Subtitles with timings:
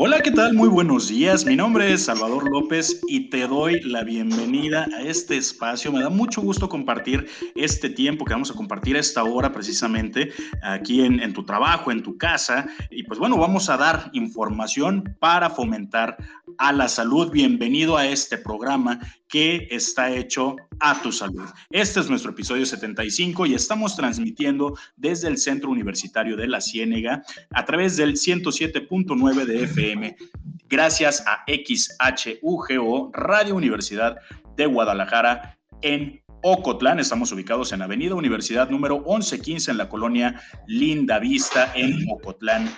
[0.00, 0.54] Hola, ¿qué tal?
[0.54, 1.44] Muy buenos días.
[1.44, 5.90] Mi nombre es Salvador López y te doy la bienvenida a este espacio.
[5.90, 7.26] Me da mucho gusto compartir
[7.56, 10.30] este tiempo que vamos a compartir a esta hora precisamente
[10.62, 12.68] aquí en, en tu trabajo, en tu casa.
[12.92, 16.16] Y pues bueno, vamos a dar información para fomentar
[16.58, 17.32] a la salud.
[17.32, 21.48] Bienvenido a este programa que está hecho a tu salud.
[21.70, 27.22] Este es nuestro episodio 75 y estamos transmitiendo desde el Centro Universitario de la Ciénega
[27.50, 30.16] a través del 107.9 de FM,
[30.68, 34.16] gracias a XHUGO, Radio Universidad
[34.56, 37.00] de Guadalajara en Ocotlán.
[37.00, 42.68] Estamos ubicados en Avenida Universidad número 1115 en la colonia Linda Vista en Ocotlán,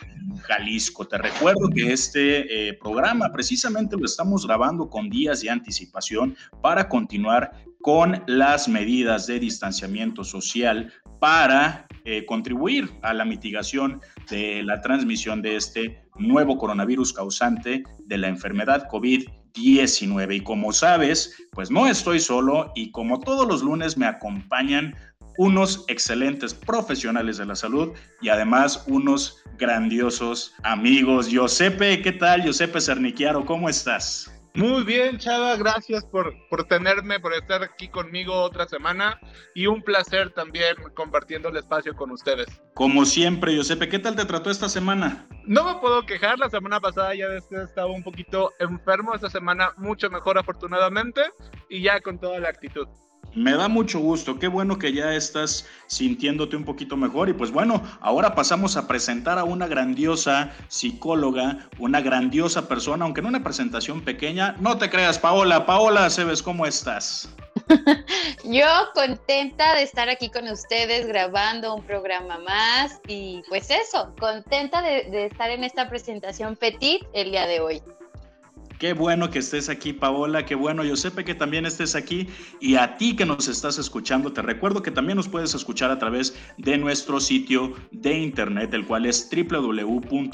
[0.43, 1.07] Jalisco.
[1.07, 6.89] Te recuerdo que este eh, programa precisamente lo estamos grabando con días de anticipación para
[6.89, 14.01] continuar con las medidas de distanciamiento social para eh, contribuir a la mitigación
[14.31, 19.40] de la transmisión de este nuevo coronavirus causante de la enfermedad COVID-19.
[19.55, 24.95] Y como sabes, pues no estoy solo y como todos los lunes me acompañan
[25.39, 31.29] unos excelentes profesionales de la salud y además unos grandiosos amigos.
[31.33, 32.45] Josepe, ¿qué tal?
[32.45, 34.31] Josepe Cerniquiaro, ¿cómo estás?
[34.55, 39.21] Muy bien, Chava, gracias por, por tenerme, por estar aquí conmigo otra semana
[39.55, 42.47] y un placer también compartiendo el espacio con ustedes.
[42.75, 45.29] Como siempre, Josepe, ¿qué tal te trató esta semana?
[45.45, 47.27] No me puedo quejar, la semana pasada ya
[47.63, 51.23] estaba un poquito enfermo, esta semana mucho mejor afortunadamente
[51.69, 52.89] y ya con toda la actitud.
[53.35, 57.29] Me da mucho gusto, qué bueno que ya estás sintiéndote un poquito mejor.
[57.29, 63.21] Y pues bueno, ahora pasamos a presentar a una grandiosa psicóloga, una grandiosa persona, aunque
[63.21, 67.29] en una presentación pequeña, no te creas, Paola, Paola, ¿sabes cómo estás?
[68.45, 73.01] Yo contenta de estar aquí con ustedes grabando un programa más.
[73.07, 77.83] Y pues eso, contenta de, de estar en esta presentación Petit el día de hoy.
[78.81, 80.47] Qué bueno que estés aquí, Paola.
[80.47, 82.29] Qué bueno, Josepe, que también estés aquí.
[82.61, 85.99] Y a ti que nos estás escuchando, te recuerdo que también nos puedes escuchar a
[85.99, 90.31] través de nuestro sitio de internet, el cual es www.udgtv.com,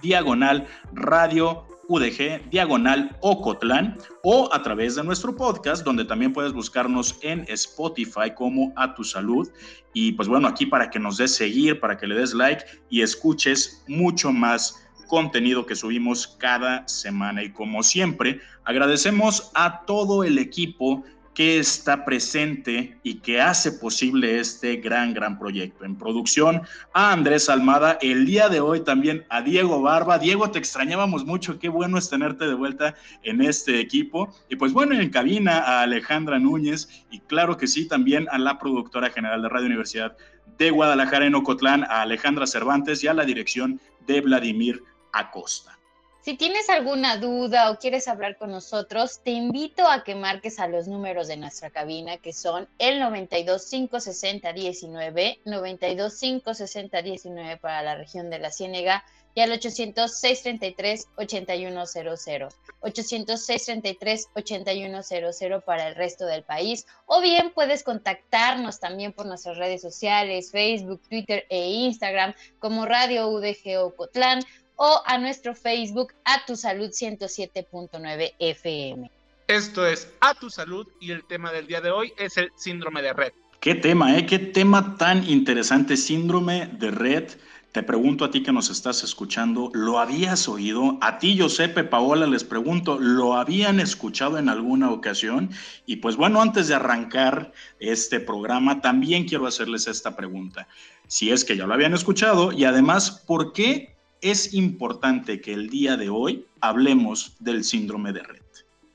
[0.00, 7.18] diagonal radio UDG, diagonal Ocotlán, o a través de nuestro podcast, donde también puedes buscarnos
[7.22, 9.48] en Spotify como A Tu Salud.
[9.94, 13.00] Y pues bueno, aquí para que nos des seguir, para que le des like y
[13.00, 17.42] escuches mucho más contenido que subimos cada semana.
[17.42, 21.02] Y como siempre, agradecemos a todo el equipo
[21.38, 25.84] que está presente y que hace posible este gran, gran proyecto.
[25.84, 30.18] En producción, a Andrés Almada, el día de hoy también a Diego Barba.
[30.18, 34.34] Diego, te extrañábamos mucho, qué bueno es tenerte de vuelta en este equipo.
[34.48, 38.58] Y pues bueno, en cabina a Alejandra Núñez y claro que sí, también a la
[38.58, 40.16] productora general de Radio Universidad
[40.58, 44.82] de Guadalajara en Ocotlán, a Alejandra Cervantes y a la dirección de Vladimir
[45.18, 45.78] Acosta.
[46.20, 50.68] Si tienes alguna duda o quieres hablar con nosotros, te invito a que marques a
[50.68, 57.82] los números de nuestra cabina que son el 92 560 19, 92 560 19 para
[57.82, 62.48] la región de la Ciénega y al 800 633 8100,
[62.80, 66.86] 800 633 8100 para el resto del país.
[67.06, 73.28] O bien puedes contactarnos también por nuestras redes sociales, Facebook, Twitter e Instagram como Radio
[73.28, 74.40] UDG Ocotlán
[74.78, 79.10] o a nuestro Facebook A Tu Salud 107.9 FM.
[79.48, 83.02] Esto es A Tu Salud y el tema del día de hoy es el síndrome
[83.02, 83.32] de red.
[83.60, 84.24] Qué tema, ¿eh?
[84.24, 87.28] Qué tema tan interesante, síndrome de red.
[87.72, 90.96] Te pregunto a ti que nos estás escuchando, ¿lo habías oído?
[91.00, 95.50] A ti, Josepe, Paola, les pregunto, ¿lo habían escuchado en alguna ocasión?
[95.86, 100.68] Y pues bueno, antes de arrancar este programa, también quiero hacerles esta pregunta.
[101.08, 105.68] Si es que ya lo habían escuchado y además, ¿por qué es importante que el
[105.68, 108.42] día de hoy hablemos del síndrome de red.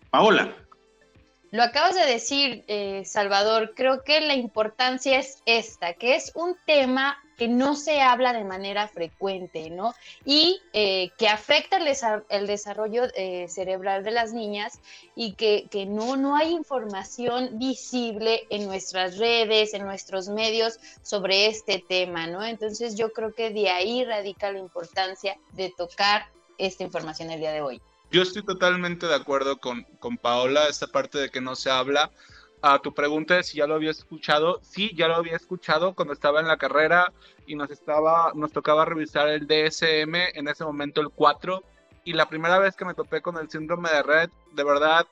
[0.10, 0.56] Paola.
[1.54, 6.58] Lo acabas de decir, eh, Salvador, creo que la importancia es esta, que es un
[6.66, 9.94] tema que no se habla de manera frecuente, ¿no?
[10.26, 14.80] Y eh, que afecta el, desarrollo eh, cerebral de las niñas
[15.16, 21.46] y que, que, no, no hay información visible en nuestras redes, en nuestros medios sobre
[21.46, 22.44] este tema, ¿no?
[22.44, 26.26] Entonces yo creo que de ahí radica la importancia de tocar
[26.58, 27.80] esta información el día de hoy.
[28.14, 32.12] Yo estoy totalmente de acuerdo con, con Paola, esta parte de que no se habla.
[32.62, 36.14] A tu pregunta de si ya lo había escuchado, sí, ya lo había escuchado cuando
[36.14, 37.12] estaba en la carrera
[37.48, 41.64] y nos, estaba, nos tocaba revisar el DSM, en ese momento el 4,
[42.04, 45.08] y la primera vez que me topé con el síndrome de red, de verdad,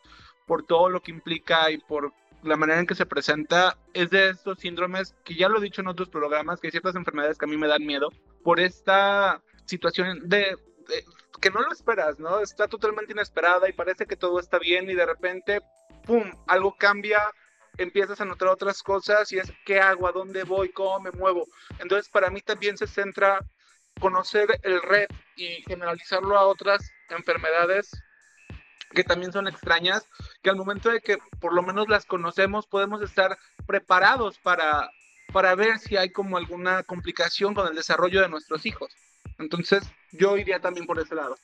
[0.45, 2.13] por todo lo que implica y por
[2.43, 5.81] la manera en que se presenta, es de estos síndromes que ya lo he dicho
[5.81, 8.09] en otros programas, que hay ciertas enfermedades que a mí me dan miedo
[8.43, 10.55] por esta situación de
[11.39, 12.39] que no lo esperas, ¿no?
[12.39, 15.61] Está totalmente inesperada y parece que todo está bien y de repente,
[16.05, 17.19] ¡pum!, algo cambia,
[17.77, 20.07] empiezas a notar otras cosas y es, ¿qué hago?
[20.07, 20.69] ¿A dónde voy?
[20.71, 21.47] ¿Cómo me muevo?
[21.79, 23.39] Entonces, para mí también se centra
[23.99, 27.91] conocer el red y generalizarlo a otras enfermedades
[28.93, 30.05] que también son extrañas,
[30.41, 34.89] que al momento de que por lo menos las conocemos, podemos estar preparados para,
[35.31, 38.91] para ver si hay como alguna complicación con el desarrollo de nuestros hijos.
[39.41, 41.35] Entonces, yo iría también por ese lado.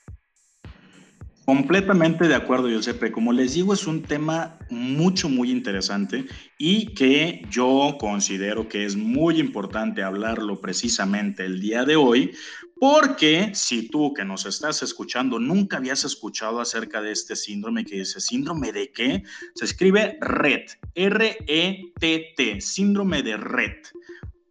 [1.47, 3.09] Completamente de acuerdo, Giuseppe.
[3.09, 6.25] Como les digo, es un tema mucho, muy interesante
[6.57, 12.33] y que yo considero que es muy importante hablarlo precisamente el día de hoy,
[12.77, 17.99] porque si tú que nos estás escuchando nunca habías escuchado acerca de este síndrome que
[17.99, 19.23] dice síndrome de qué,
[19.55, 23.88] se escribe RET, R-E-T-T, síndrome de RET.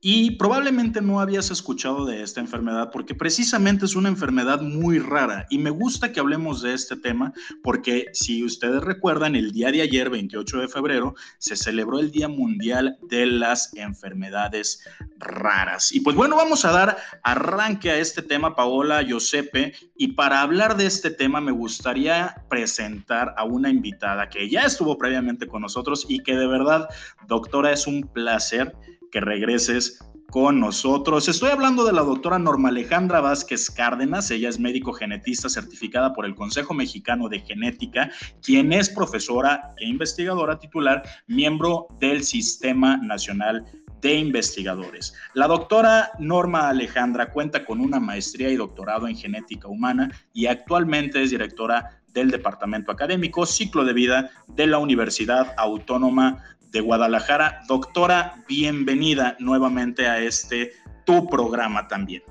[0.08, 5.48] Y probablemente no habías escuchado de esta enfermedad porque precisamente es una enfermedad muy rara
[5.50, 9.82] y me gusta que hablemos de este tema porque si ustedes recuerdan, el día de
[9.82, 14.80] ayer, 28 de febrero, se celebró el Día Mundial de las Enfermedades
[15.18, 15.90] Raras.
[15.90, 20.76] Y pues bueno, vamos a dar arranque a este tema, Paola, Giuseppe, y para hablar
[20.76, 26.06] de este tema me gustaría presentar a una invitada que ya estuvo previamente con nosotros
[26.08, 26.88] y que de verdad,
[27.26, 28.72] doctora, es un placer
[29.16, 29.98] que regreses
[30.28, 31.26] con nosotros.
[31.26, 34.30] Estoy hablando de la doctora Norma Alejandra Vázquez Cárdenas.
[34.30, 38.10] Ella es médico genetista certificada por el Consejo Mexicano de Genética,
[38.42, 43.64] quien es profesora e investigadora titular, miembro del Sistema Nacional
[44.02, 45.14] de Investigadores.
[45.32, 51.22] La doctora Norma Alejandra cuenta con una maestría y doctorado en genética humana y actualmente
[51.22, 57.62] es directora del Departamento Académico Ciclo de Vida de la Universidad Autónoma de Guadalajara.
[57.68, 60.72] Doctora, bienvenida nuevamente a este
[61.04, 62.22] tu programa también.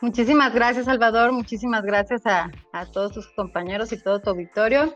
[0.00, 1.32] Muchísimas gracias, Salvador.
[1.32, 4.92] Muchísimas gracias a, a, todos tus compañeros y todo tu auditorio.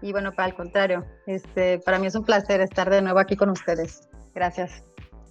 [0.00, 3.36] Y bueno, para el contrario, este, para mí es un placer estar de nuevo aquí
[3.36, 4.08] con ustedes.
[4.34, 4.82] Gracias.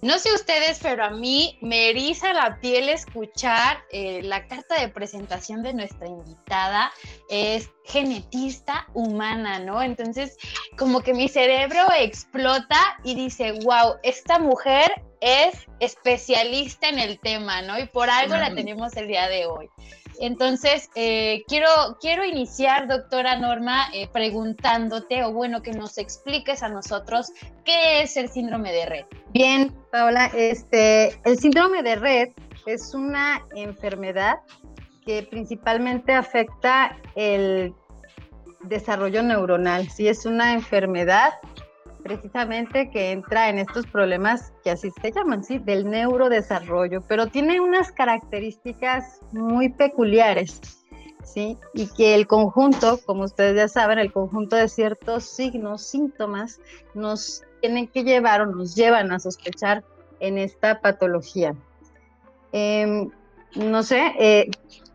[0.02, 4.88] No sé ustedes, pero a mí me eriza la piel escuchar eh, la carta de
[4.88, 6.92] presentación de nuestra invitada.
[7.30, 9.82] Es genetista humana, ¿no?
[9.82, 10.36] Entonces,
[10.76, 14.90] como que mi cerebro explota y dice, wow, esta mujer
[15.20, 17.78] es especialista en el tema, ¿no?
[17.78, 19.68] Y por algo la tenemos el día de hoy.
[20.20, 21.68] Entonces, eh, quiero,
[22.00, 27.32] quiero iniciar, doctora Norma, eh, preguntándote, o bueno, que nos expliques a nosotros
[27.64, 29.04] qué es el síndrome de red.
[29.32, 32.28] Bien, Paola, este, el síndrome de red
[32.66, 34.38] es una enfermedad
[35.04, 37.74] que principalmente afecta el
[38.62, 39.88] desarrollo neuronal.
[39.88, 41.34] Sí, es una enfermedad
[42.06, 45.58] precisamente que entra en estos problemas que así se llaman, ¿sí?
[45.58, 50.60] Del neurodesarrollo, pero tiene unas características muy peculiares,
[51.24, 51.58] ¿sí?
[51.74, 56.60] Y que el conjunto, como ustedes ya saben, el conjunto de ciertos signos, síntomas,
[56.94, 59.82] nos tienen que llevar o nos llevan a sospechar
[60.20, 61.56] en esta patología.
[62.52, 63.10] Em,
[63.56, 64.50] no sé, eh,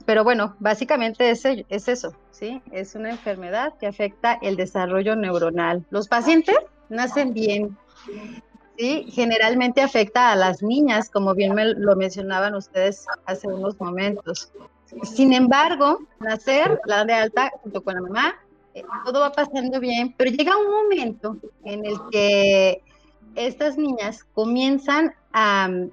[0.05, 2.61] pero bueno, básicamente es, es eso, ¿sí?
[2.71, 5.85] Es una enfermedad que afecta el desarrollo neuronal.
[5.89, 6.55] Los pacientes
[6.91, 7.77] nacen bien.
[8.77, 14.51] Sí, generalmente afecta a las niñas, como bien me lo mencionaban ustedes hace unos momentos.
[15.03, 18.35] Sin embargo, nacer, la de alta junto con la mamá,
[18.73, 22.81] eh, todo va pasando bien, pero llega un momento en el que
[23.35, 25.91] estas niñas comienzan a mm,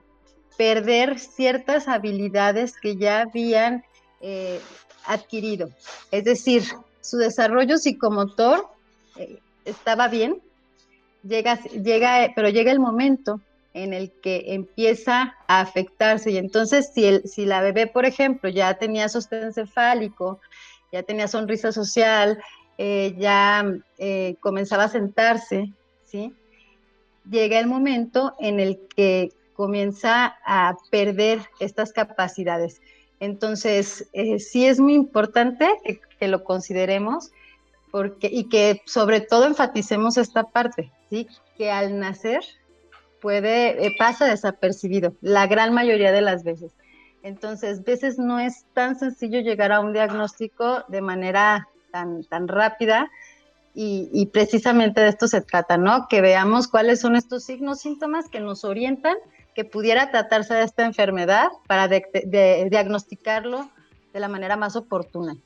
[0.57, 3.85] perder ciertas habilidades que ya habían
[4.21, 4.61] eh,
[5.07, 5.71] adquirido.
[6.11, 6.65] Es decir,
[7.01, 8.69] su desarrollo psicomotor
[9.17, 10.41] eh, estaba bien,
[11.29, 13.41] llega, llega, pero llega el momento
[13.75, 16.31] en el que empieza a afectarse.
[16.31, 20.41] Y entonces, si, el, si la bebé, por ejemplo, ya tenía sostén cefálico,
[20.93, 22.43] ya tenía sonrisa social,
[22.79, 23.65] eh, ya
[23.99, 25.73] eh, comenzaba a sentarse,
[26.05, 26.33] ¿sí?
[27.31, 32.81] Llega el momento en el que comienza a perder estas capacidades.
[33.21, 35.69] Entonces, eh, sí es muy importante
[36.19, 37.31] que, lo consideremos
[37.91, 41.29] porque, y que sobre todo enfaticemos esta parte, ¿sí?
[41.57, 42.43] que al nacer
[43.21, 46.73] puede, eh, pasa desapercibido, la gran mayoría de las veces.
[47.23, 53.11] Entonces, veces no es tan sencillo llegar a un diagnóstico de manera tan, tan rápida
[53.81, 56.09] y, precisamente de esto se trata, ¿no?
[56.09, 59.17] Que veamos cuáles son estos signos, síntomas que nos orientan
[59.55, 63.71] que pudiera tratarse de esta enfermedad para diagnosticarlo
[64.13, 65.37] de la manera más oportuna.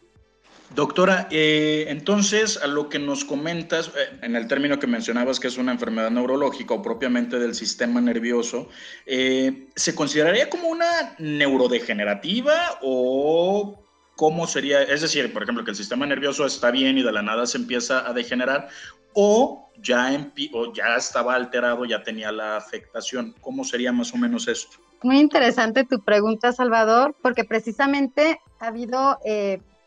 [0.75, 5.49] Doctora, eh, entonces a lo que nos comentas, eh, en el término que mencionabas que
[5.49, 8.69] es una enfermedad neurológica o propiamente del sistema nervioso,
[9.05, 13.83] eh, ¿se consideraría como una neurodegenerativa o
[14.17, 14.83] cómo sería?
[14.83, 17.59] Es decir, por ejemplo, que el sistema nervioso está bien y de la nada se
[17.59, 18.69] empieza a degenerar,
[19.13, 23.35] o ya, o ya estaba alterado, ya tenía la afectación.
[23.43, 24.79] ¿Cómo sería más o menos esto?
[25.03, 29.19] Muy interesante tu pregunta, Salvador, porque precisamente ha habido,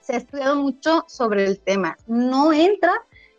[0.05, 1.97] se ha estudiado mucho sobre el tema.
[2.07, 2.93] No entra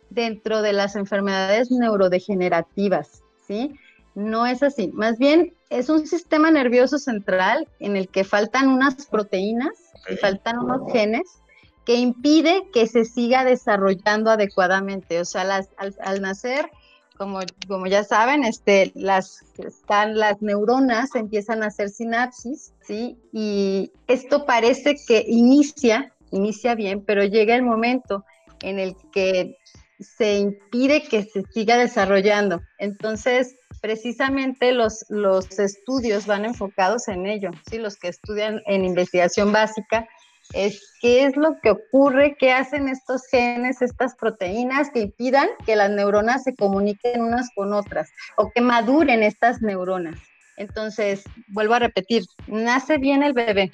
[0.09, 3.73] dentro de las enfermedades neurodegenerativas, ¿sí?
[4.15, 4.89] No es así.
[4.93, 9.73] Más bien es un sistema nervioso central en el que faltan unas proteínas
[10.09, 11.41] y faltan unos genes
[11.85, 15.21] que impide que se siga desarrollando adecuadamente.
[15.21, 16.69] O sea, al, nacer,
[17.17, 23.17] como, como ya saben, este, las, están, las neuronas empiezan a hacer sinapsis, ¿sí?
[23.31, 28.25] Y esto parece que inicia, inicia bien, pero llega el momento
[28.61, 29.57] en el que
[29.99, 32.61] se impide que se siga desarrollando.
[32.77, 37.77] Entonces, precisamente los, los estudios van enfocados en ello, ¿sí?
[37.77, 40.07] los que estudian en investigación básica
[40.53, 45.75] es qué es lo que ocurre, qué hacen estos genes, estas proteínas que impidan que
[45.75, 50.17] las neuronas se comuniquen unas con otras o que maduren estas neuronas.
[50.55, 53.71] Entonces, vuelvo a repetir, nace bien el bebé,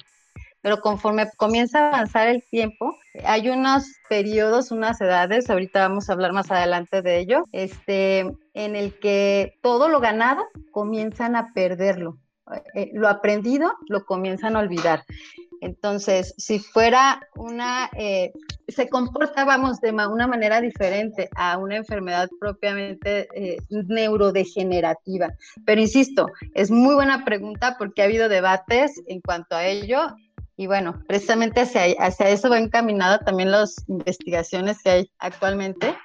[0.64, 6.14] pero conforme comienza a avanzar el tiempo, hay unos periodos, unas edades, ahorita vamos a
[6.14, 8.20] hablar más adelante de ello, este,
[8.54, 12.16] en el que todo lo ganado comienzan a perderlo.
[12.74, 15.04] Eh, lo aprendido lo comienzan a olvidar.
[15.60, 18.32] Entonces, si fuera una, eh,
[18.66, 25.28] se comporta, vamos, de una manera diferente a una enfermedad propiamente eh, neurodegenerativa.
[25.66, 30.16] Pero insisto, es muy buena pregunta porque ha habido debates en cuanto a ello.
[30.56, 35.96] Y bueno, precisamente hacia, hacia eso va encaminada también las investigaciones que hay actualmente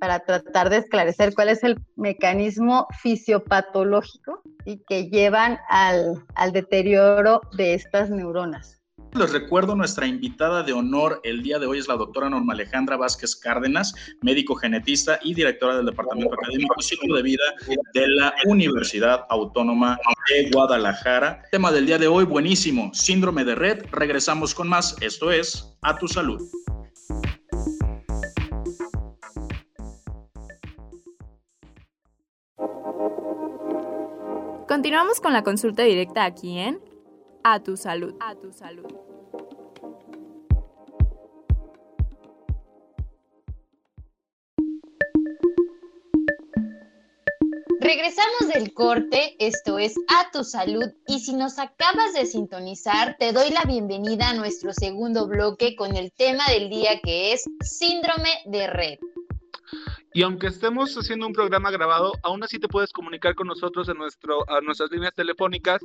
[0.00, 7.42] para tratar de esclarecer cuál es el mecanismo fisiopatológico y que llevan al, al deterioro
[7.52, 8.79] de estas neuronas.
[9.12, 12.96] Les recuerdo, nuestra invitada de honor el día de hoy es la doctora Norma Alejandra
[12.96, 17.42] Vázquez Cárdenas, médico genetista y directora del Departamento Académico Ciclo de Vida
[17.92, 19.98] de la Universidad Autónoma
[20.28, 21.42] de Guadalajara.
[21.50, 23.84] Tema del día de hoy, buenísimo, síndrome de red.
[23.90, 24.96] Regresamos con más.
[25.00, 26.40] Esto es A Tu Salud.
[34.68, 36.89] Continuamos con la consulta directa aquí en
[37.42, 38.14] a tu salud.
[38.20, 38.86] A tu salud.
[47.80, 53.32] Regresamos del corte, esto es A Tu Salud y si nos acabas de sintonizar, te
[53.32, 58.28] doy la bienvenida a nuestro segundo bloque con el tema del día que es síndrome
[58.44, 58.98] de red.
[60.12, 63.96] Y aunque estemos haciendo un programa grabado, aún así te puedes comunicar con nosotros en
[63.96, 65.80] nuestro, a nuestras líneas telefónicas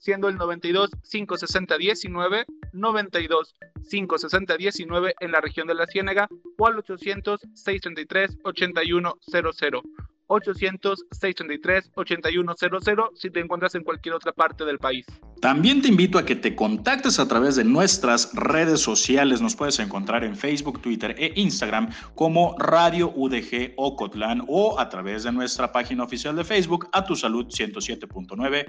[0.00, 3.54] siendo el 92 560 19, 92
[3.88, 6.28] 560 19 en la región de la Ciénega
[6.58, 9.82] o al 800 633 8100.
[10.30, 15.04] 800-633-8100 si te encuentras en cualquier otra parte del país.
[15.40, 19.40] También te invito a que te contactes a través de nuestras redes sociales.
[19.40, 25.24] Nos puedes encontrar en Facebook, Twitter e Instagram como Radio UDG Ocotlán o a través
[25.24, 28.66] de nuestra página oficial de Facebook a tu salud 107.9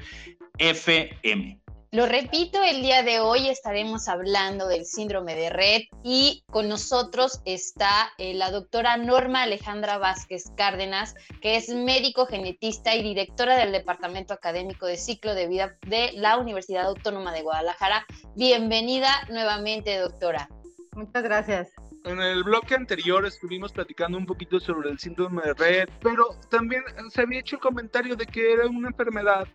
[0.57, 1.61] FM.
[1.93, 7.41] Lo repito, el día de hoy estaremos hablando del síndrome de red y con nosotros
[7.43, 13.73] está eh, la doctora Norma Alejandra Vázquez Cárdenas, que es médico genetista y directora del
[13.73, 18.05] Departamento Académico de Ciclo de Vida de la Universidad Autónoma de Guadalajara.
[18.37, 20.47] Bienvenida nuevamente, doctora.
[20.93, 21.73] Muchas gracias.
[22.05, 26.83] En el bloque anterior estuvimos platicando un poquito sobre el síndrome de red, pero también
[27.09, 29.45] se había hecho el comentario de que era una enfermedad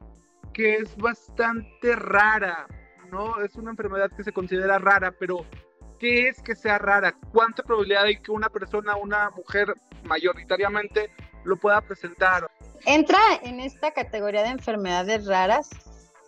[0.57, 2.67] que es bastante rara,
[3.13, 3.43] ¿no?
[3.45, 5.45] Es una enfermedad que se considera rara, pero
[5.99, 7.15] ¿qué es que sea rara?
[7.31, 11.11] ¿Cuánta probabilidad hay que una persona, una mujer mayoritariamente
[11.45, 12.51] lo pueda presentar?
[12.87, 15.69] Entra en esta categoría de enfermedades raras,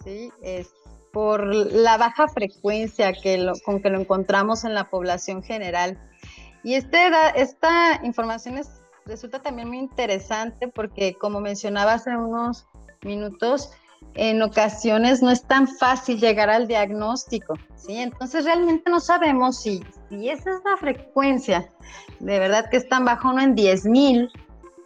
[0.04, 0.30] ¿sí?
[0.42, 0.74] Es
[1.10, 5.98] por la baja frecuencia que lo, con que lo encontramos en la población general.
[6.62, 12.66] Y este, esta información es, resulta también muy interesante porque, como mencionaba hace unos
[13.02, 13.72] minutos,
[14.18, 17.98] en ocasiones no es tan fácil llegar al diagnóstico, ¿sí?
[17.98, 21.68] Entonces realmente no sabemos si, si esa es la frecuencia,
[22.18, 24.28] de verdad que es tan bajo, no en 10.000,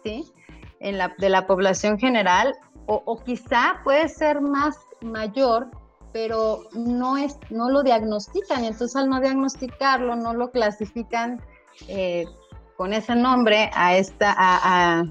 [0.03, 0.31] ¿sí?
[0.79, 2.53] En la, de la población general,
[2.85, 5.71] o, quizá puede ser más mayor,
[6.11, 11.41] pero no, es, no lo diagnostican, y entonces al no diagnosticarlo, no lo clasifican
[11.87, 12.25] eh,
[12.75, 15.03] con ese nombre a, esta, a,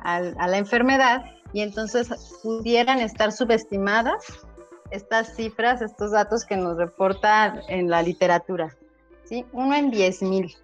[0.00, 2.08] a la enfermedad, y entonces
[2.42, 4.44] pudieran estar subestimadas
[4.90, 8.76] estas cifras, estos datos que nos reporta en la literatura.
[9.24, 9.46] ¿sí?
[9.52, 10.56] Uno en 10.000.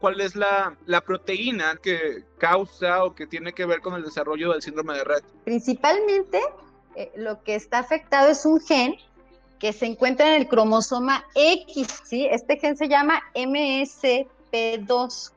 [0.00, 4.52] ¿Cuál es la, la, proteína que causa o que tiene que ver con el desarrollo
[4.52, 5.24] del síndrome de Rett?
[5.44, 6.40] Principalmente
[6.94, 8.96] eh, lo que está afectado es un gen
[9.58, 12.28] que se encuentra en el cromosoma X, ¿sí?
[12.30, 15.32] Este gen se llama MSP2.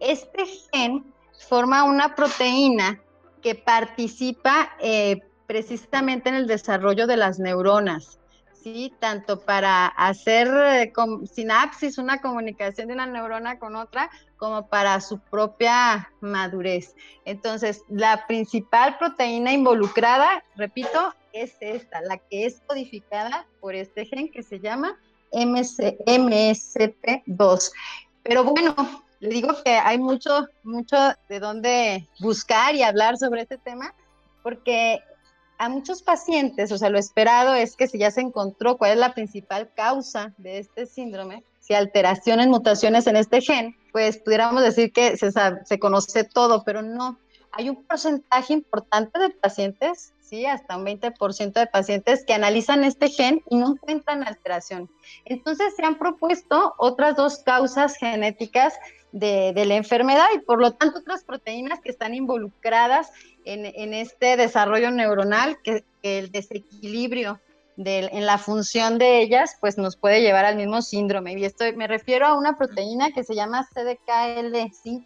[0.00, 1.04] Este gen
[1.48, 3.00] forma una proteína
[3.42, 8.18] que participa eh, precisamente en el desarrollo de las neuronas,
[8.52, 8.92] ¿sí?
[8.98, 10.92] Tanto para hacer eh,
[11.32, 16.94] sinapsis, una comunicación de una neurona con otra, como para su propia madurez.
[17.24, 24.30] Entonces, la principal proteína involucrada, repito, es esta, la que es codificada por este gen
[24.30, 24.98] que se llama
[25.32, 27.72] MC, MSP2.
[28.22, 28.74] Pero bueno,
[29.20, 30.96] le digo que hay mucho, mucho
[31.28, 33.94] de dónde buscar y hablar sobre este tema,
[34.42, 35.00] porque
[35.58, 38.98] a muchos pacientes, o sea, lo esperado es que si ya se encontró cuál es
[38.98, 44.92] la principal causa de este síndrome, si alteraciones, mutaciones en este gen, pues pudiéramos decir
[44.92, 47.18] que se, se conoce todo, pero no.
[47.52, 53.08] Hay un porcentaje importante de pacientes, sí, hasta un 20% de pacientes que analizan este
[53.08, 54.90] gen y no encuentran alteración.
[55.24, 58.74] Entonces se han propuesto otras dos causas genéticas
[59.18, 63.10] de, la enfermedad y por lo tanto otras proteínas que están involucradas
[63.44, 67.40] en, en este desarrollo neuronal, que, que el desequilibrio
[67.76, 71.32] de, en la función de ellas, pues nos puede llevar al mismo síndrome.
[71.32, 75.04] Y esto me refiero a una proteína que se llama CDKL5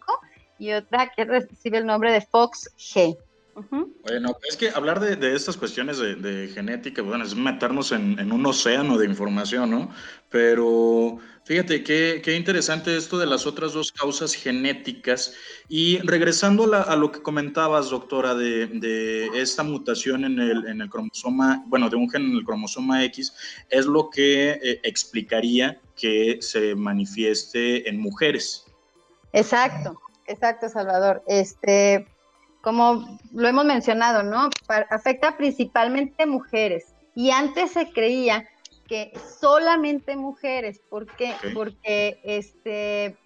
[0.59, 3.17] y otra que recibe el nombre de FOXG.
[3.53, 3.93] Uh -huh.
[4.03, 8.17] Bueno, es que hablar de, de estas cuestiones de, de, genética, bueno, es meternos en,
[8.17, 9.89] en, un océano de información, ¿no?
[10.29, 15.33] Pero fíjate qué, qué, interesante esto de las otras dos causas genéticas.
[15.67, 20.65] Y regresando a, la, a lo que comentabas, doctora, de, de esta mutación en el,
[20.67, 23.33] en el, cromosoma, bueno, de un gen en el cromosoma X,
[23.69, 28.65] es lo que eh, explicaría que se manifieste en mujeres.
[29.33, 31.21] Exacto, exacto, Salvador.
[31.27, 32.07] Este,
[32.61, 34.49] como lo hemos mencionado, ¿no?
[34.89, 36.93] Afecta principalmente mujeres.
[37.15, 38.47] Y antes se creía
[38.87, 41.33] que solamente mujeres, ¿por qué?
[41.35, 41.53] Okay.
[41.53, 43.17] Porque este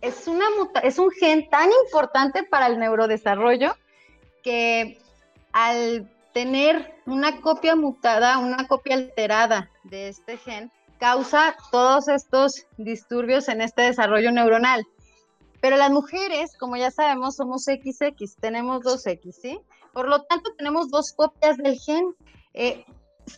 [0.00, 0.44] es, una
[0.82, 3.76] es un gen tan importante para el neurodesarrollo
[4.42, 4.98] que
[5.52, 13.48] al tener una copia mutada, una copia alterada de este gen, causa todos estos disturbios
[13.48, 14.84] en este desarrollo neuronal.
[15.62, 19.60] Pero las mujeres, como ya sabemos, somos XX, tenemos dos X, ¿sí?
[19.92, 22.16] Por lo tanto, tenemos dos copias del gen.
[22.52, 22.84] Eh,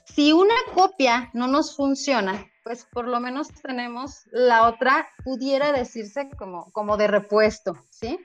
[0.07, 6.31] si una copia no nos funciona, pues por lo menos tenemos la otra, pudiera decirse
[6.39, 8.19] como, como de repuesto, ¿sí?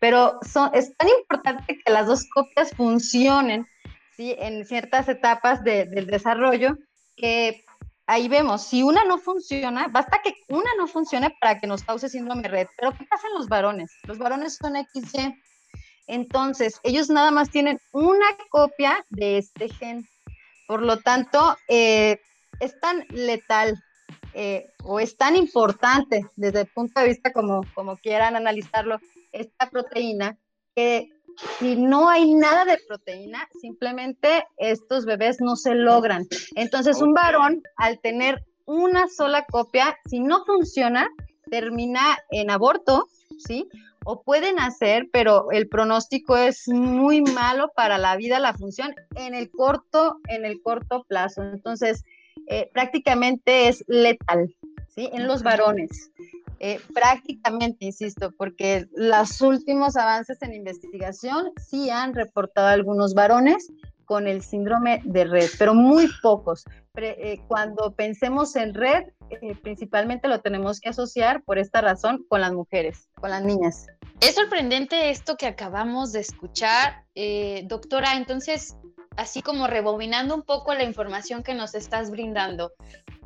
[0.00, 3.68] Pero son, es tan importante que las dos copias funcionen,
[4.16, 4.34] ¿sí?
[4.36, 6.76] En ciertas etapas de, del desarrollo,
[7.14, 7.64] que
[8.06, 12.08] ahí vemos, si una no funciona, basta que una no funcione para que nos cause
[12.08, 12.66] síndrome red.
[12.76, 13.92] Pero ¿qué pasa en los varones?
[14.04, 15.34] Los varones son XY.
[16.06, 20.06] Entonces, ellos nada más tienen una copia de este gen.
[20.66, 22.20] Por lo tanto, eh,
[22.60, 23.82] es tan letal
[24.34, 28.98] eh, o es tan importante desde el punto de vista como, como quieran analizarlo,
[29.32, 30.38] esta proteína,
[30.74, 31.08] que
[31.58, 36.26] si no hay nada de proteína, simplemente estos bebés no se logran.
[36.54, 41.08] Entonces, un varón, al tener una sola copia, si no funciona,
[41.50, 43.68] termina en aborto, ¿sí?
[44.04, 49.34] O pueden hacer, pero el pronóstico es muy malo para la vida, la función, en
[49.34, 51.42] el corto, en el corto plazo.
[51.42, 52.04] Entonces,
[52.46, 54.54] eh, prácticamente es letal,
[54.94, 55.08] ¿sí?
[55.12, 56.10] En los varones.
[56.66, 63.70] Eh, prácticamente, insisto, porque los últimos avances en investigación sí han reportado algunos varones
[64.06, 66.64] con el síndrome de red, pero muy pocos.
[66.96, 72.40] Eh, cuando pensemos en red, eh, principalmente lo tenemos que asociar por esta razón con
[72.40, 73.86] las mujeres, con las niñas.
[74.20, 78.16] Es sorprendente esto que acabamos de escuchar, eh, doctora.
[78.16, 78.74] Entonces,
[79.16, 82.72] así como rebobinando un poco la información que nos estás brindando,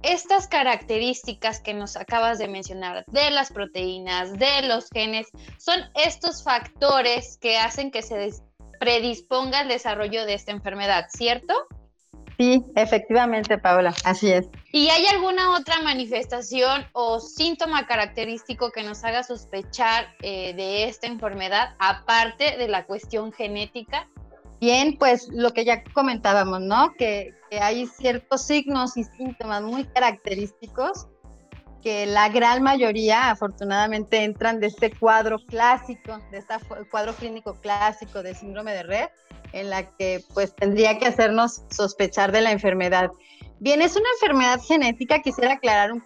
[0.02, 6.42] estas características que nos acabas de mencionar de las proteínas, de los genes, son estos
[6.42, 8.30] factores que hacen que se
[8.80, 11.54] predisponga al desarrollo de esta enfermedad, ¿cierto?
[12.38, 14.48] Sí, efectivamente, Paola, así es.
[14.72, 21.08] ¿Y hay alguna otra manifestación o síntoma característico que nos haga sospechar eh, de esta
[21.08, 24.08] enfermedad, aparte de la cuestión genética?
[24.61, 26.94] Bien, pues lo que ya comentábamos, ¿no?
[26.96, 31.08] Que, hay ciertos signos y síntomas muy característicos
[31.82, 36.54] que la gran mayoría afortunadamente entran de este cuadro clásico, de este
[36.90, 39.08] cuadro clínico clásico de síndrome de red,
[39.52, 43.11] en la que pues tendría que hacernos sospechar de la enfermedad.
[43.61, 46.02] Bien, es una enfermedad genética, quisiera aclarar un,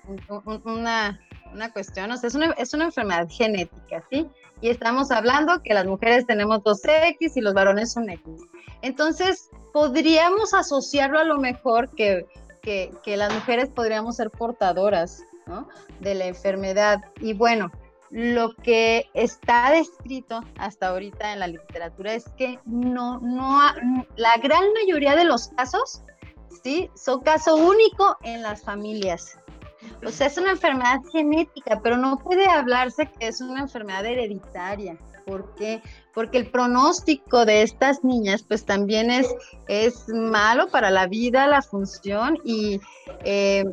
[0.64, 1.20] una,
[1.52, 4.26] una, cuestión, o sea, es una, es una enfermedad genética, ¿sí?
[4.60, 8.24] Y estamos hablando que las mujeres tenemos dos X y los varones son X.
[8.80, 12.26] Entonces, podríamos asociarlo a lo mejor que,
[12.62, 15.24] que, las mujeres podríamos ser portadoras
[16.00, 17.00] de la enfermedad.
[17.20, 17.70] Y bueno,
[18.10, 23.60] lo que está descrito hasta ahorita en la literatura es que no, no,
[24.16, 26.02] la gran mayoría de los casos,
[26.62, 29.38] sí, son caso único en las familias.
[30.04, 34.96] O sea, es una enfermedad genética, pero no puede hablarse que es una enfermedad hereditaria.
[35.24, 35.82] ¿Por qué?
[36.14, 39.26] Porque el pronóstico de estas niñas, pues también es,
[39.68, 42.80] es malo para la vida, la función y
[43.24, 43.64] eh,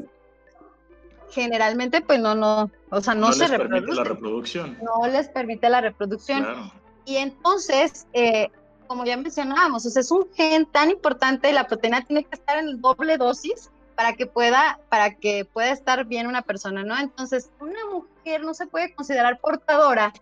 [1.31, 4.77] generalmente pues no, no, o sea, no, se les permite la reproducción.
[4.81, 6.71] No les permite la reproducción.
[7.05, 8.49] Y entonces, eh,
[8.88, 12.57] como ya mencionábamos, o sea, es un gen tan importante, la proteína tiene que estar
[12.57, 16.97] en doble dosis para que pueda, para que pueda estar bien una persona, ¿no?
[16.97, 20.13] Entonces, una mujer no se puede considerar portadora,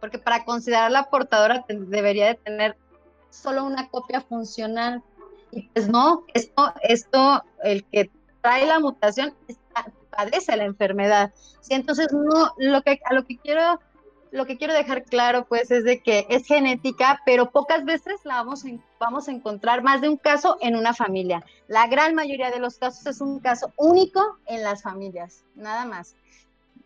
[0.00, 2.76] porque para considerarla portadora debería de tener
[3.30, 5.02] solo una copia funcional.
[5.52, 8.10] Y pues no, esto, esto, el que
[8.42, 11.32] trae la mutación está, padece la enfermedad.
[11.60, 11.74] ¿sí?
[11.74, 13.80] Entonces, no, lo que, a lo que quiero
[14.32, 18.34] lo que quiero dejar claro, pues, es de que es genética, pero pocas veces la
[18.34, 21.44] vamos a, vamos a encontrar más de un caso en una familia.
[21.68, 26.14] La gran mayoría de los casos es un caso único en las familias, nada más.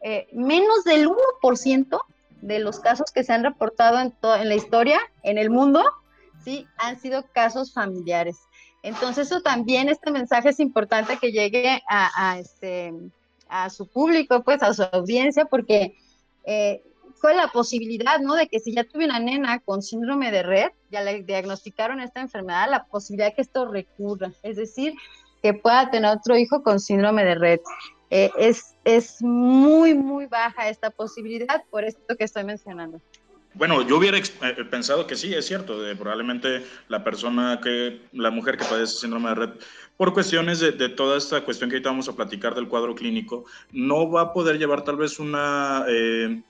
[0.03, 2.01] Eh, menos del 1%
[2.43, 5.83] de los casos que se han reportado en, en la historia, en el mundo,
[6.45, 8.39] sí, han sido casos familiares.
[8.83, 12.95] Entonces, eso también, este mensaje es importante que llegue a, este,
[13.49, 15.99] a su público, pues a su audiencia, porque
[16.45, 16.83] eh,
[17.17, 18.35] fue la posibilidad, ¿no?
[18.35, 22.21] De que si ya tuve una nena con síndrome de red, ya le diagnosticaron esta
[22.23, 24.95] enfermedad, la posibilidad que esto recurra, es decir,
[25.43, 27.61] que pueda tener otro hijo con síndrome de red.
[28.11, 33.01] Eh, es, es muy, muy baja esta posibilidad por esto que estoy mencionando.
[33.55, 38.57] Bueno, yo hubiera eh, pensado que sí, es cierto, probablemente la persona que, la mujer
[38.57, 39.51] que padece síndrome de red,
[39.97, 44.09] por cuestiones de, toda esta cuestión que ahorita vamos a platicar del cuadro clínico, no
[44.09, 46.43] va a poder llevar tal vez una, eh,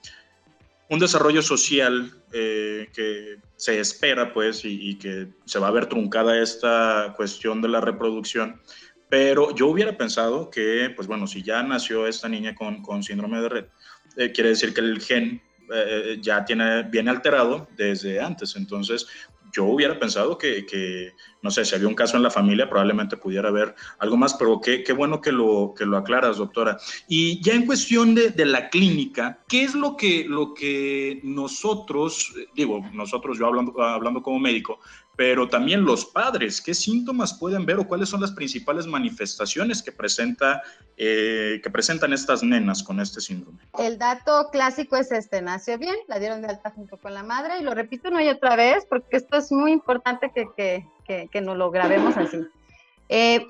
[0.89, 6.39] un desarrollo social eh, que se espera, pues, y, que se va a ver truncada
[6.41, 8.61] esta cuestión de la reproducción.
[9.11, 13.49] Pero yo hubiera pensado que, pues bueno, si ya nació esta niña con, síndrome de
[13.49, 13.65] red,
[14.33, 18.55] quiere decir que el gen eh, ya tiene, bien alterado desde antes.
[18.55, 19.05] Entonces,
[19.51, 23.49] yo hubiera pensado que, no sé, si había un caso en la familia, probablemente pudiera
[23.49, 26.77] haber algo más, pero qué, qué bueno que lo, que lo aclaras, doctora.
[27.09, 32.33] Y ya en cuestión de, de, la clínica, ¿qué es lo que, lo que nosotros,
[32.55, 34.79] digo, nosotros, yo hablando, hablando como médico,
[35.15, 39.91] pero también los padres, ¿qué síntomas pueden ver o cuáles son las principales manifestaciones que,
[39.91, 40.61] presenta,
[40.97, 43.59] eh, que presentan estas nenas con este síndrome?
[43.77, 47.59] El dato clásico es este, nació bien, la dieron de alta junto con la madre
[47.59, 51.27] y lo repito una y otra vez porque esto es muy importante que, que, que,
[51.31, 52.37] que nos lo grabemos así.
[53.09, 53.45] Eh,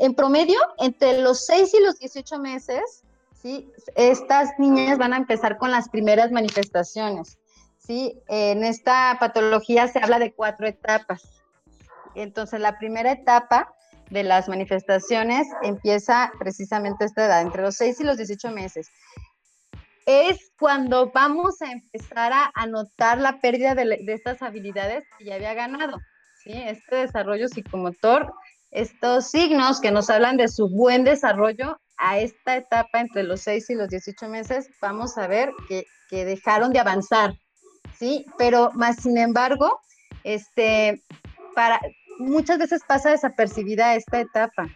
[0.00, 3.02] en promedio, entre los 6 y los 18 meses,
[3.40, 3.70] ¿sí?
[3.94, 7.36] estas niñas van a empezar con las primeras manifestaciones.
[7.86, 8.20] ¿Sí?
[8.28, 11.22] En esta patología se habla de cuatro etapas.
[12.14, 13.74] Entonces, la primera etapa
[14.10, 18.88] de las manifestaciones empieza precisamente a esta edad, entre los 6 y los 18 meses.
[20.06, 25.36] Es cuando vamos a empezar a, notar la pérdida de, de, estas habilidades que ya
[25.36, 25.96] había ganado,
[26.42, 26.52] ¿sí?
[26.52, 28.30] Este desarrollo psicomotor,
[28.70, 33.70] estos signos que nos hablan de su buen desarrollo a esta etapa entre los 6
[33.70, 37.32] y los 18 meses, vamos a ver que, que dejaron de avanzar,
[37.98, 38.26] ¿sí?
[38.38, 39.80] Pero más sin embargo,
[40.24, 41.02] este,
[41.54, 41.80] para,
[42.18, 44.68] muchas veces pasa desapercibida esta etapa.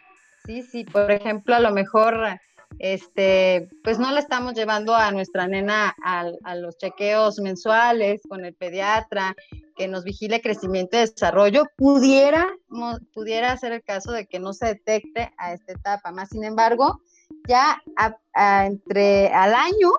[0.44, 2.38] Sí, sí, por ejemplo, a lo mejor
[2.78, 8.54] este, pues no le estamos llevando a nuestra nena a, los chequeos mensuales con el
[8.54, 9.35] pediatra,
[9.76, 12.46] que nos vigile crecimiento y desarrollo, pudiera,
[13.14, 16.12] pudiera ser el caso de que no se detecte a esta etapa.
[16.12, 17.00] Más sin embargo,
[17.48, 17.83] ya
[18.35, 19.90] entre al año,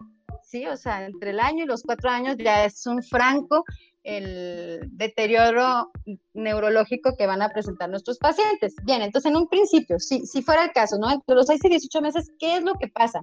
[0.49, 3.63] sí, o sea, entre el año y los cuatro años ya es un franco
[4.03, 5.91] el deterioro
[6.33, 8.73] neurológico que van a presentar nuestros pacientes.
[8.83, 11.11] Bien, entonces en un principio, si, si fuera el caso, ¿no?
[11.11, 13.21] Entre los 6 y 18 meses, ¿qué es lo que pasa?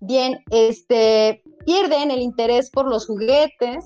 [0.00, 3.84] Bien, este, pierden el interés por los juguetes,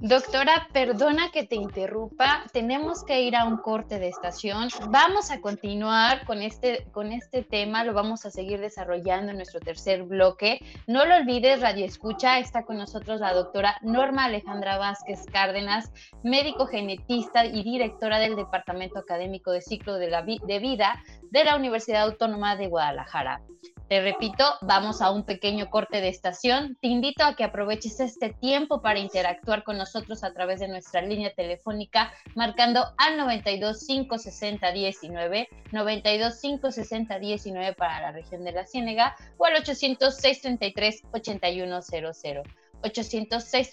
[0.00, 4.68] Doctora, perdona que te interrumpa, tenemos que ir a un corte de estación.
[4.90, 9.58] Vamos a continuar con este, con este tema, lo vamos a seguir desarrollando en nuestro
[9.58, 10.60] tercer bloque.
[10.86, 15.90] No lo olvides, Radio Escucha, está con nosotros la doctora Norma Alejandra Vázquez Cárdenas,
[16.22, 21.56] médico genetista y directora del Departamento Académico de Ciclo de, la de Vida de la
[21.56, 23.40] Universidad Autónoma de Guadalajara.
[23.88, 26.76] Te repito, vamos a un pequeño corte de estación.
[26.82, 31.02] Te invito a que aproveches este tiempo para interactuar con nosotros a través de nuestra
[31.02, 38.66] línea telefónica marcando al 92 560 19, 92 560 19 para la región de la
[38.66, 42.42] Ciénega o al 800 633 8100.
[42.82, 43.70] 806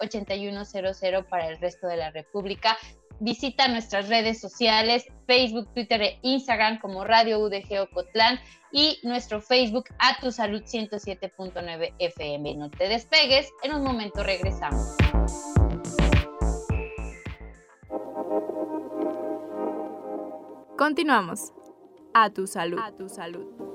[0.00, 2.76] 8100 para el resto de la República
[3.20, 8.38] Visita nuestras redes sociales, Facebook, Twitter e Instagram como Radio UDG Ocotlán
[8.72, 12.56] y nuestro Facebook a tu salud 107.9 FM.
[12.56, 14.96] No te despegues, en un momento regresamos.
[20.76, 21.52] Continuamos.
[22.12, 22.78] A tu salud.
[22.78, 23.73] A tu salud.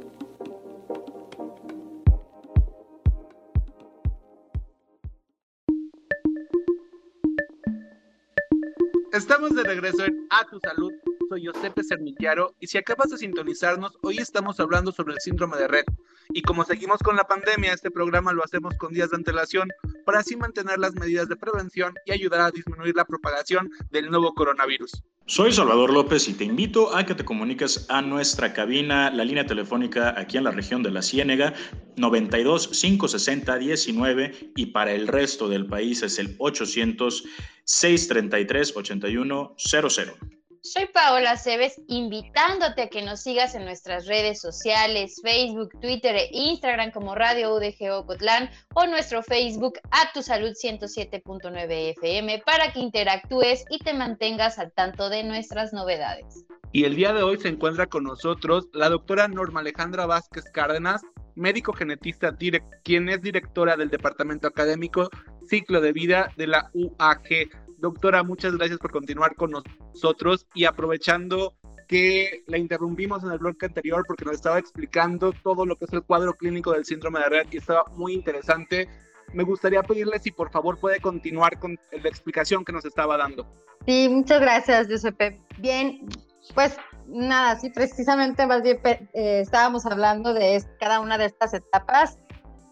[9.19, 10.93] Estamos de regreso en A Tu Salud.
[11.27, 15.67] Soy Josepe Cermillaro y si acabas de sintonizarnos, hoy estamos hablando sobre el síndrome de
[15.67, 15.84] Red.
[16.29, 19.67] Y como seguimos con la pandemia, este programa lo hacemos con días de antelación
[20.05, 24.34] para así mantener las medidas de prevención y ayudar a disminuir la propagación del nuevo
[24.34, 25.03] coronavirus.
[25.30, 29.46] Soy Salvador López y te invito a que te comuniques a nuestra cabina, la línea
[29.46, 31.54] telefónica aquí en la región de la Ciénega,
[31.98, 37.26] 92 560 19 y para el resto del país es el 800
[37.63, 40.38] 633 8100.
[40.62, 46.30] Soy Paola Cebes, invitándote a que nos sigas en nuestras redes sociales, Facebook, Twitter e
[46.34, 52.82] Instagram como Radio UDG Ocotlán o nuestro Facebook a tu salud 107.9 FM para que
[52.82, 56.45] interactúes y te mantengas al tanto de nuestras novedades.
[56.74, 61.02] Y el día de hoy se encuentra con nosotros la doctora Norma Alejandra Vázquez Cárdenas,
[61.36, 62.36] médico genetista,
[62.84, 65.10] quien es directora del Departamento Académico
[65.48, 67.50] Ciclo de Vida de la UAG.
[67.80, 71.56] Doctora, muchas gracias por continuar con nosotros y aprovechando
[71.88, 75.94] que la interrumpimos en el bloque anterior porque nos estaba explicando todo lo que es
[75.94, 78.88] el cuadro clínico del síndrome de Red y estaba muy interesante.
[79.34, 83.48] Me gustaría pedirle si por favor puede continuar con la explicación que nos estaba dando.
[83.88, 85.42] Sí, muchas gracias, Giuseppe.
[85.58, 86.06] Bien,
[86.54, 92.20] pues nada, sí, precisamente más bien eh, estábamos hablando de cada una de estas etapas,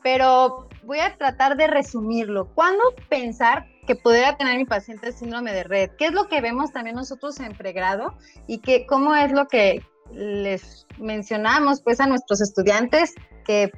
[0.03, 2.53] pero voy a tratar de resumirlo.
[2.53, 5.89] ¿Cuándo pensar que pudiera tener mi paciente síndrome de red.
[5.97, 9.83] ¿Qué es lo que vemos también nosotros en pregrado y que, cómo es lo que
[10.11, 13.71] les mencionamos pues a nuestros estudiantes que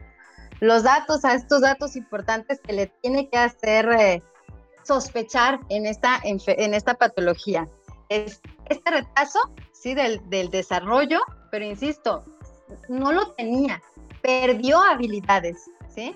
[0.60, 4.24] los datos, a estos datos importantes que le tiene que hacer eh,
[4.84, 7.70] sospechar en esta, en, esta patología.
[8.10, 9.40] Es este retraso,
[9.72, 11.20] sí, del, del desarrollo,
[11.52, 12.26] pero insisto,
[12.90, 13.82] no lo tenía,
[14.22, 16.16] perdió habilidades, ¿sí?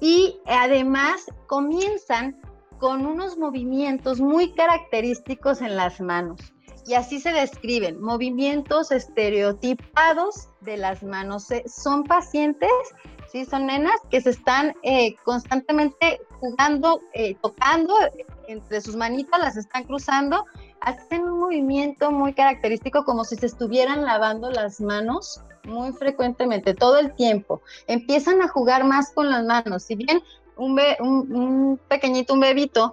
[0.00, 2.40] Y además comienzan
[2.82, 6.40] con unos movimientos muy característicos en las manos.
[6.84, 11.46] Y así se describen, movimientos estereotipados de las manos.
[11.66, 12.72] Son pacientes,
[13.30, 13.44] ¿sí?
[13.44, 17.94] son nenas que se están eh, constantemente jugando, eh, tocando
[18.48, 20.44] entre sus manitas, las están cruzando,
[20.80, 26.98] hacen un movimiento muy característico como si se estuvieran lavando las manos muy frecuentemente, todo
[26.98, 27.62] el tiempo.
[27.86, 29.84] Empiezan a jugar más con las manos.
[29.84, 30.20] Si bien
[30.66, 32.92] un, pequeñito, un bebito,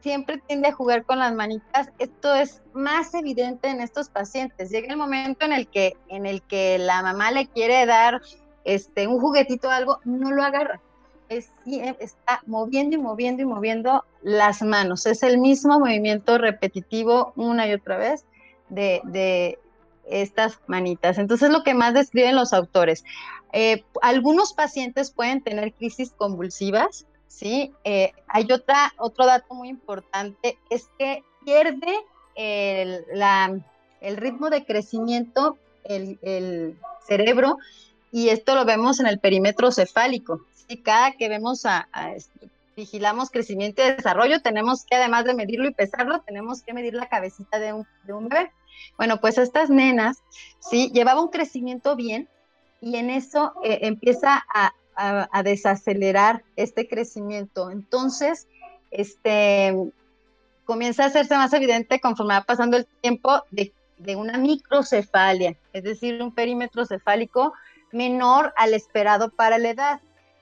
[0.00, 1.90] siempre tiende a jugar con las manitas.
[1.98, 4.70] Esto es más evidente en estos pacientes.
[4.70, 8.20] Llega el momento en el que, en el que la mamá le quiere dar
[8.64, 10.80] este, un juguetito o algo, no lo agarra.
[11.28, 11.50] Es,
[11.98, 15.06] está moviendo y moviendo y moviendo las manos.
[15.06, 18.26] Es el mismo movimiento repetitivo una y otra vez
[18.68, 19.58] de, de
[20.06, 21.18] estas manitas.
[21.18, 23.04] Entonces, lo que más describen los autores.
[23.52, 27.72] Eh, algunos pacientes pueden tener crisis convulsivas, ¿sí?
[27.84, 31.94] Eh, hay otra, otro dato muy importante, es que pierde
[33.12, 33.60] la,
[34.00, 37.58] el ritmo de crecimiento, el, el cerebro,
[38.10, 40.40] y esto lo vemos en el perímetro cefálico.
[40.54, 40.76] ¿sí?
[40.78, 42.12] Cada que vemos a, a
[42.76, 47.08] vigilamos crecimiento y desarrollo, tenemos que además de medirlo y pesarlo, tenemos que medir la
[47.08, 48.50] cabecita de un, de un bebé.
[48.96, 50.22] Bueno, pues estas nenas,
[50.60, 52.28] sí, llevaba un crecimiento bien
[52.82, 54.72] y en eso eh, empieza a,
[55.42, 57.70] desacelerar este crecimiento.
[57.70, 58.46] Entonces,
[58.90, 59.74] este,
[60.66, 63.72] comienza a hacerse más evidente conforme va pasando el tiempo de,
[64.14, 67.54] una microcefalia, es decir, un perímetro cefálico
[67.90, 70.00] menor al esperado para la edad.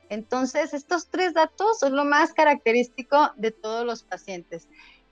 [0.09, 4.66] Entonces, estos tres datos son lo más característico de todos los pacientes.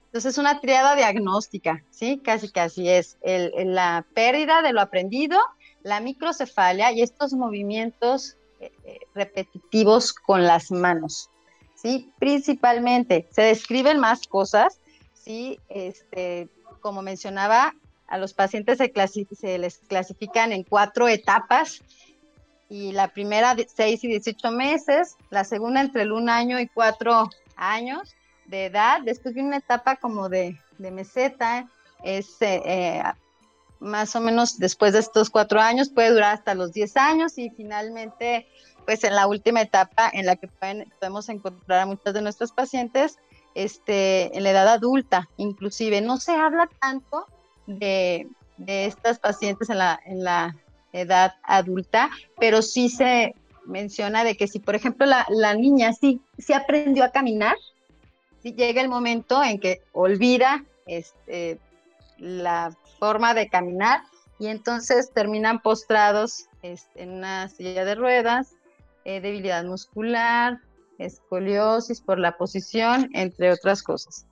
[0.06, 2.20] Entonces, una triada diagnóstica, ¿sí?
[2.24, 5.38] Casi casi es la pérdida de lo aprendido,
[5.82, 8.72] la microcefalia y estos movimientos eh,
[9.14, 11.30] repetitivos con las manos,
[11.74, 12.12] ¿sí?
[12.18, 14.80] Principalmente, se describen más cosas,
[15.14, 15.60] ¿sí?
[15.68, 16.48] Este,
[16.80, 17.74] como mencionaba,
[18.08, 21.82] a los pacientes se, les clasifican en cuatro etapas
[22.68, 27.30] y la primera 6 y 18 meses, la segunda entre el un año y cuatro
[27.56, 28.14] años
[28.46, 31.68] de edad, después viene una etapa como de, de meseta,
[32.02, 33.02] es eh,
[33.80, 37.50] más o menos después de estos cuatro años, puede durar hasta los 10 años y
[37.50, 38.46] finalmente,
[38.84, 42.52] pues en la última etapa en la que pueden, podemos encontrar a muchas de nuestros
[42.52, 43.18] pacientes,
[43.54, 46.00] este, en la edad adulta, inclusive.
[46.00, 47.26] No se habla tanto
[47.66, 50.56] de, de estas pacientes en la, en la
[50.92, 53.34] edad adulta, pero sí se
[53.66, 57.56] menciona de que si, por ejemplo, la, la niña sí, sí aprendió a caminar,
[58.42, 61.58] sí llega el momento en que olvida este,
[62.18, 64.02] la forma de caminar
[64.38, 68.54] y entonces terminan postrados este, en una silla de ruedas,
[69.04, 70.60] eh, debilidad muscular,
[70.98, 74.26] escoliosis por la posición, entre otras cosas.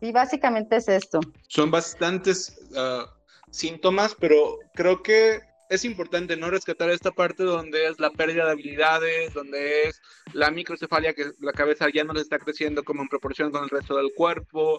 [0.00, 1.20] Y básicamente es esto.
[1.48, 3.08] Son bastantes uh,
[3.50, 8.52] síntomas, pero creo que es importante no rescatar esta parte donde es la pérdida de
[8.52, 10.00] habilidades, donde es
[10.32, 13.70] la microcefalia, que la cabeza ya no le está creciendo como en proporción con el
[13.70, 14.78] resto del cuerpo,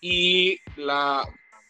[0.00, 1.22] y la,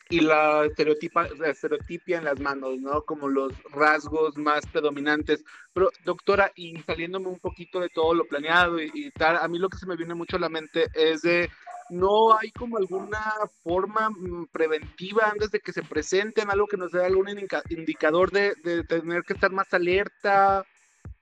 [0.08, 3.02] y la, estereotipa, la estereotipia en las manos, ¿no?
[3.02, 5.44] Como los rasgos más predominantes.
[5.72, 9.58] Pero, doctora, y saliéndome un poquito de todo lo planeado y, y tal, a mí
[9.58, 11.50] lo que se me viene mucho a la mente es de
[11.90, 16.92] no hay como alguna forma mm, preventiva antes de que se presenten, algo que nos
[16.92, 20.64] dé algún indica indicador de, de, tener que estar más alerta,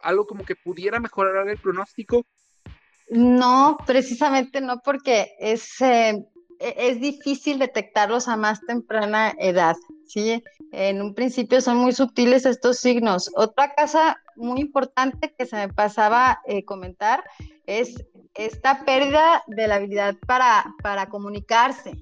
[0.01, 2.25] algo como que pudiera mejorar el pronóstico.
[3.09, 6.27] No, precisamente no, porque es, eh,
[6.59, 10.42] es difícil detectarlos a más temprana edad, ¿sí?
[10.73, 13.31] En un principio son muy sutiles estos signos.
[13.37, 17.25] Otra cosa muy importante que se me pasaba eh, comentar
[17.66, 21.92] es esta pérdida de la habilidad para, para comunicarse,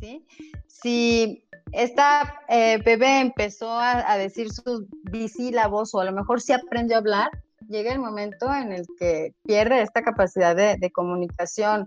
[0.00, 0.26] ¿sí?
[0.66, 6.52] Si esta eh, bebé empezó a, a, decir sus bisílabos o a lo mejor sí
[6.52, 7.30] aprendió a hablar,
[7.68, 11.84] llega el momento en el que pierde esta capacidad de, de comunicación.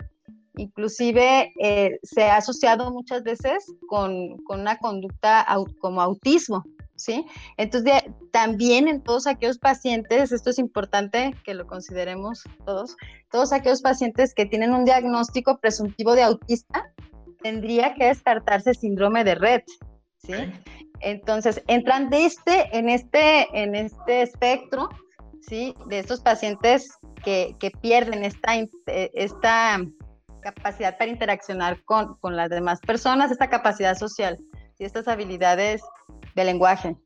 [0.58, 5.46] Inclusive eh, se ha asociado muchas veces con, con una conducta
[5.78, 6.64] como autismo,
[6.96, 7.24] ¿sí?
[7.56, 12.96] Entonces, también en todos aquellos pacientes, esto es importante que lo consideremos todos,
[13.30, 16.92] todos aquellos pacientes que tienen un diagnóstico presuntivo de autista,
[17.40, 19.62] tendría que descartarse síndrome de red,
[20.16, 20.34] ¿sí?
[20.98, 24.88] Entonces, entran de este, en este, en este espectro,
[25.40, 25.72] ¿sí?
[25.86, 26.90] De estos pacientes
[27.22, 28.54] que, que pierden esta,
[28.86, 29.78] esta
[30.40, 34.38] capacidad para interaccionar con, con las demás personas, esta capacidad social
[34.78, 35.82] y estas habilidades
[36.34, 36.96] de lenguaje.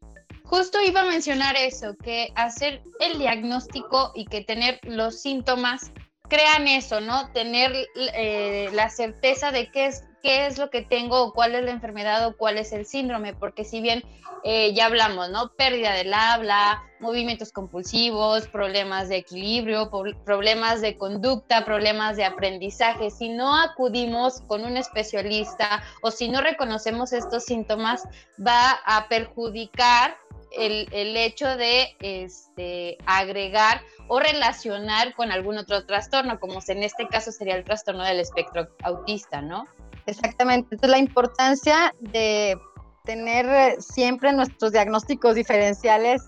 [0.45, 5.93] Justo iba a mencionar eso, que hacer el diagnóstico y que tener los síntomas
[6.29, 7.31] crean eso, ¿no?
[7.33, 7.73] Tener
[8.15, 12.27] eh, la certeza de qué es qué es lo que tengo, cuál es la enfermedad
[12.27, 14.03] o cuál es el síndrome, porque si bien
[14.45, 15.53] eh, ya hablamos, ¿no?
[15.55, 19.91] Pérdida del habla, movimientos compulsivos, problemas de equilibrio,
[20.25, 26.41] problemas de conducta, problemas de aprendizaje, si no acudimos con un especialista o si no
[26.41, 28.05] reconocemos estos síntomas,
[28.45, 30.17] va a perjudicar
[30.53, 37.09] el, el, hecho de este, agregar o relacionar con algún otro trastorno, como en este
[37.09, 39.67] caso sería el trastorno del espectro autista, ¿no?
[40.07, 40.69] Exactamente.
[40.73, 42.59] Entonces, la importancia de
[43.05, 46.23] tener siempre nuestros diagnósticos diferenciales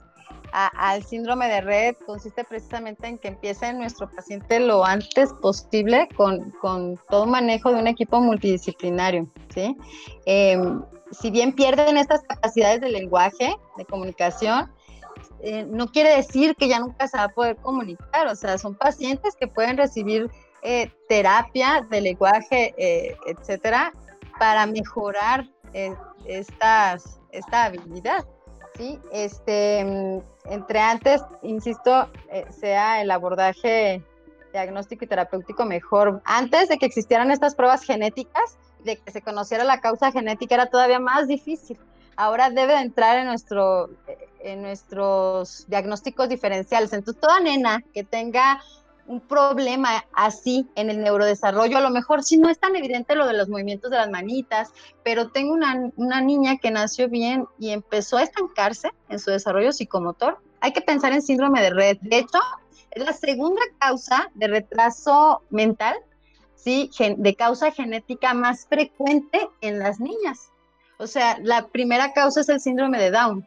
[0.53, 6.09] a, al síndrome de red consiste precisamente en que empiece nuestro paciente lo antes posible
[6.17, 9.29] con, con todo manejo de un equipo multidisciplinario.
[9.53, 9.77] ¿sí?
[10.27, 10.59] Eh,
[11.11, 14.71] si bien pierden estas capacidades de lenguaje, de comunicación,
[15.41, 18.75] eh, no quiere decir que ya nunca se va a poder comunicar, o sea, son
[18.75, 20.31] pacientes que pueden recibir
[20.65, 23.93] eh, terapia de lenguaje, eh, etcétera,
[24.39, 25.95] para mejorar eh,
[26.25, 28.25] estas, esta habilidad.
[28.77, 28.99] ¿sí?
[29.13, 30.19] Este, mm,
[30.51, 34.03] entre antes, insisto, eh, sea el abordaje
[34.53, 36.23] diagnóstico y terapéutico mejor.
[36.25, 40.67] Antes de que existieran estas pruebas genéticas, de que se conociera la causa genética, era
[40.67, 41.79] todavía más difícil.
[42.17, 43.91] Ahora debe entrar en, nuestro,
[44.41, 46.93] en nuestros diagnósticos diferenciales.
[46.93, 48.63] Entonces, toda nena que tenga
[49.07, 53.27] un problema así en el neurodesarrollo, a lo mejor si no es tan evidente lo
[53.27, 57.71] de los movimientos de las manitas, pero tengo una, una niña que nació bien y
[57.71, 61.99] empezó a estancarse en su desarrollo psicomotor, hay que pensar en síndrome de red.
[62.01, 62.39] De hecho,
[62.91, 65.97] es la segunda causa de retraso mental,
[66.55, 66.91] ¿sí?
[66.99, 70.49] de causa genética más frecuente en las niñas.
[70.99, 73.47] O sea, la primera causa es el síndrome de Down,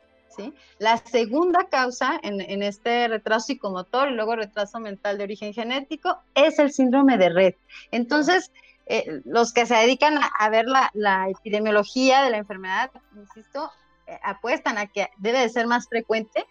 [0.79, 6.59] la segunda causa en, este retraso psicomotor y luego retraso mental de origen genético es
[6.59, 7.53] el síndrome de red.
[7.91, 8.51] Entonces,
[8.85, 13.71] eh, los que se dedican a, ver la, epidemiología de la enfermedad, insisto,
[14.07, 16.45] eh, apuestan a que debe de ser más frecuente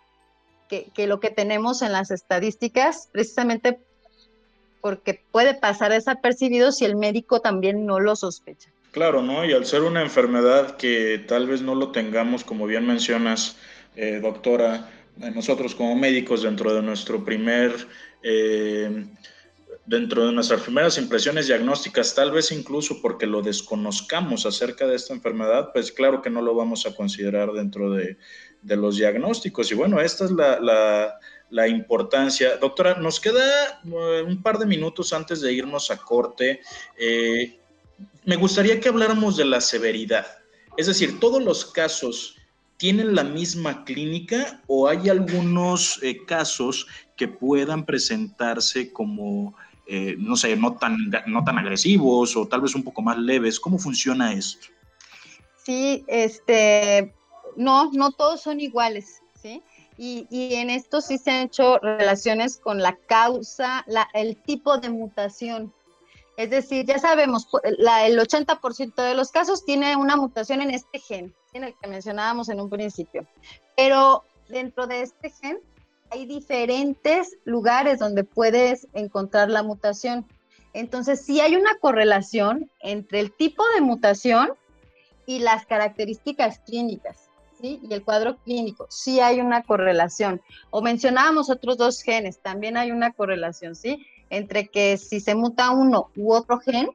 [0.69, 3.81] que, que, lo que tenemos en las estadísticas, precisamente
[4.81, 8.71] porque puede pasar desapercibido si el médico también no lo sospecha.
[8.97, 9.45] Claro, ¿no?
[9.45, 13.59] Y al ser una enfermedad que tal vez no lo tengamos, como bien mencionas,
[13.97, 14.91] eh, doctora,
[15.35, 17.75] nosotros como médicos dentro de nuestro primer,
[18.23, 19.07] eh,
[19.87, 25.15] dentro de nuestras primeras impresiones diagnósticas, tal vez incluso porque lo desconozcamos acerca de esta
[25.15, 28.19] enfermedad, pues claro que no lo vamos a considerar dentro de,
[28.63, 29.73] los diagnósticos.
[29.73, 32.59] Y bueno, esta es la, importancia.
[32.59, 36.61] Doctora, nos queda eh, un par de minutos antes de irnos a corte.
[38.27, 40.27] me gustaría que habláramos de la severidad.
[40.77, 42.37] Es decir, todos los casos
[42.77, 49.55] tienen la misma clínica o hay algunos eh, casos que puedan presentarse como,
[49.87, 50.97] eh, no sé, no tan,
[51.27, 53.59] no tan agresivos o tal vez un poco más leves?
[53.59, 54.69] ¿Cómo funciona esto?
[55.65, 57.15] Sí, este,
[57.57, 59.63] no, no todos son iguales, ¿sí?
[59.99, 64.77] Y, y, en esto sí se han hecho relaciones con la causa, la, el tipo
[64.77, 65.73] de mutación.
[66.37, 67.49] Es decir, ya sabemos,
[67.79, 72.49] la, el 80% de los casos tiene una mutación en este gen, el que mencionábamos
[72.49, 73.27] en un principio.
[73.77, 75.59] Pero dentro de este gen
[76.11, 80.27] hay diferentes lugares donde puedes encontrar la mutación.
[80.73, 84.51] Entonces, sí hay una correlación entre el tipo de mutación
[85.27, 87.29] y las características clínicas,
[87.61, 87.81] ¿sí?
[87.83, 90.41] Y el cuadro clínico, sí hay una correlación.
[90.71, 94.07] O mencionábamos otros dos genes, también hay una correlación, ¿sí?
[94.31, 96.91] entre que si se muta uno u otro gen,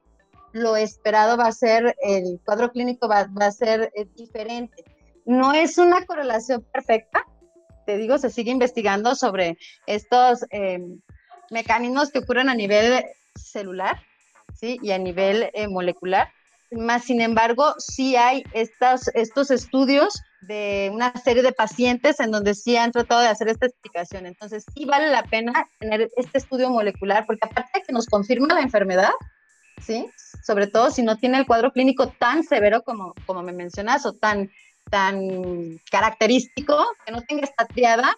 [0.54, 4.84] lo esperado va a ser, el cuadro clínico va, a ser eh, diferente.
[5.26, 7.26] No es una correlación perfecta,
[7.86, 11.00] te digo, se sigue investigando sobre estos em,
[11.50, 13.04] mecanismos que ocurren a nivel
[13.36, 14.02] celular
[14.54, 14.80] ¿sí?
[14.82, 16.30] y a nivel eh, molecular.
[16.72, 22.56] Más sin embargo, sí hay estas, estos estudios de una serie de pacientes en donde
[22.56, 24.26] sí han tratado de hacer esta explicación.
[24.26, 28.54] Entonces, sí vale la pena tener este estudio molecular, porque aparte de que nos confirma
[28.54, 29.12] la enfermedad,
[29.82, 30.10] ¿sí?
[30.44, 34.14] Sobre todo si no tiene el cuadro clínico tan severo como, como me mencionas, o
[34.14, 34.50] tan,
[34.90, 38.16] tan característico, que no tenga esta triada,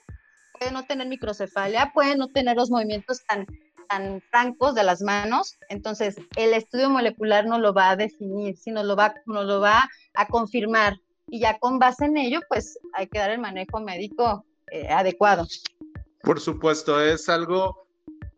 [0.58, 3.46] puede no tener microcefalia, puede no tener los movimientos tan,
[3.90, 5.58] tan francos de las manos.
[5.70, 9.90] Entonces, el estudio molecular no lo va a definir, sino lo va, nos lo va
[10.14, 10.98] a confirmar
[11.28, 15.48] y ya con base en ello, pues hay que dar el manejo médico eh, adecuado.
[16.22, 17.88] Por supuesto, es algo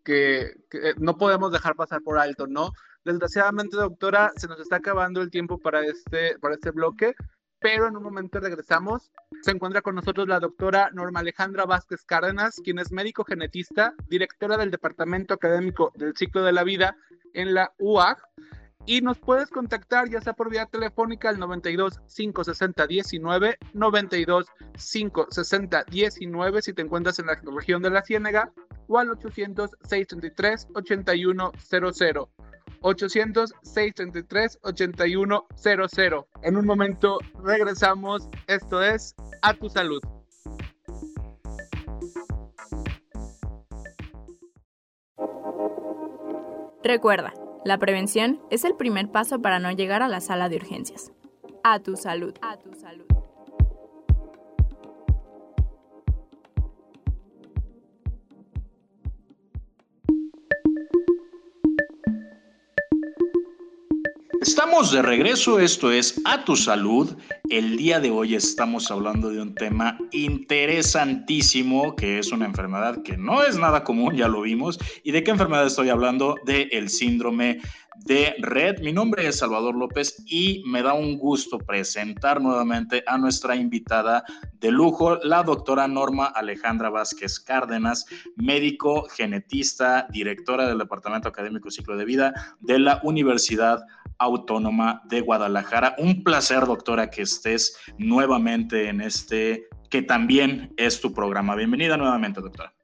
[0.03, 2.71] que, eh, no podemos dejar pasar por alto, ¿no?
[3.05, 7.13] Desgraciadamente, doctora, se nos está acabando el tiempo para este, para este bloque,
[7.59, 9.11] pero en un momento regresamos.
[9.43, 14.57] Se encuentra con nosotros la doctora Norma Alejandra Vázquez Cárdenas, quien es médico genetista, directora
[14.57, 16.97] del Departamento Académico del Ciclo de la Vida
[17.33, 18.17] en la UAG
[18.87, 25.83] y nos puedes contactar ya sea por vía telefónica al 92 560 19, 92 560
[25.85, 28.51] 19 si te encuentras en la región de la Ciénega
[28.87, 32.27] o al 800 633 8100.
[32.85, 36.25] 800 633 8100.
[36.43, 38.29] En un momento regresamos.
[38.45, 40.01] Esto es A tu salud.
[46.83, 47.33] Recuerda
[47.65, 51.11] la prevención es el primer paso para no llegar a la sala de urgencias.
[51.63, 52.35] A tu salud.
[52.43, 53.14] A tu salud.
[64.47, 67.17] Estamos de regreso, esto es A Tu Salud.
[67.49, 73.17] El día de hoy estamos hablando de un tema interesantísimo, que es una enfermedad que
[73.17, 74.77] no es nada común, ya lo vimos.
[75.03, 76.35] ¿Y de qué enfermedad estoy hablando?
[76.45, 77.59] De el síndrome
[78.05, 78.79] de Red.
[78.81, 84.23] Mi nombre es Salvador López y me da un gusto presentar nuevamente a nuestra invitada
[84.59, 91.97] de lujo, la doctora Norma Alejandra Vázquez Cárdenas, médico genetista, directora del Departamento Académico Ciclo
[91.97, 93.81] de Vida de la Universidad
[94.17, 95.95] Autónoma de Guadalajara.
[95.97, 101.55] Un placer, doctora, que estés nuevamente en este que también es tu programa.
[101.55, 102.74] Bienvenida nuevamente, doctora.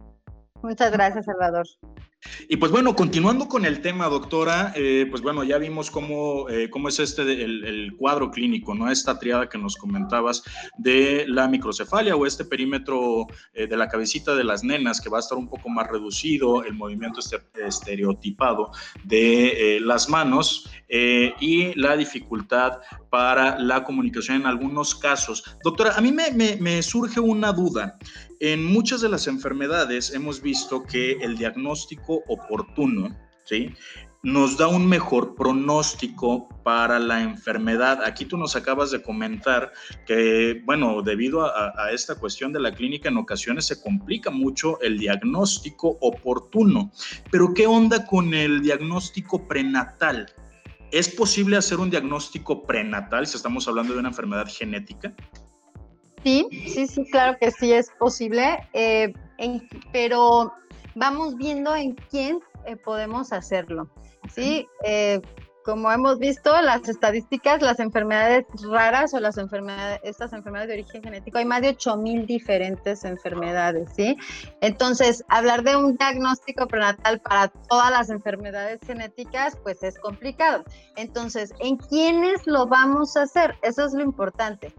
[0.63, 1.67] Muchas gracias, Salvador.
[2.47, 6.69] Y pues bueno, continuando con el tema, doctora, eh, pues bueno, ya vimos cómo, eh,
[6.69, 8.91] cómo es este el, cuadro clínico, ¿no?
[8.91, 10.43] Esta triada que nos comentabas
[10.77, 15.17] de la microcefalia o este perímetro eh, de la cabecita de las nenas que va
[15.17, 18.71] a estar un poco más reducido, el movimiento este, estereotipado
[19.03, 25.57] de las manos y la dificultad para la comunicación en algunos casos.
[25.63, 27.97] Doctora, a mí me, me surge una duda.
[28.43, 33.69] En muchas de las enfermedades hemos visto que el diagnóstico oportuno, ¿sí?
[34.23, 38.03] nos da un mejor pronóstico para la enfermedad.
[38.03, 39.71] Aquí tú nos acabas de comentar
[40.07, 44.97] que, bueno, debido a, esta cuestión de la clínica, en ocasiones se complica mucho el
[44.97, 46.91] diagnóstico oportuno.
[47.29, 50.33] Pero, ¿qué onda con el diagnóstico prenatal?
[50.89, 55.13] ¿Es posible hacer un diagnóstico prenatal si estamos hablando de una enfermedad genética?
[56.23, 59.13] Sí, sí, sí, claro que sí es posible, eh,
[59.91, 60.53] pero
[60.95, 63.89] vamos viendo en quién eh, podemos hacerlo.
[64.33, 65.19] Sí, eh,
[65.63, 71.03] como hemos visto, las estadísticas, las enfermedades raras o las enfermedades, estas enfermedades de origen
[71.03, 74.17] genético, hay más de 8000 diferentes enfermedades, ¿sí?
[74.61, 80.63] Entonces, hablar de un diagnóstico prenatal para todas las enfermedades genéticas, pues es complicado.
[80.95, 83.55] Entonces, ¿en quiénes lo vamos a hacer?
[83.61, 84.73] Eso es lo importante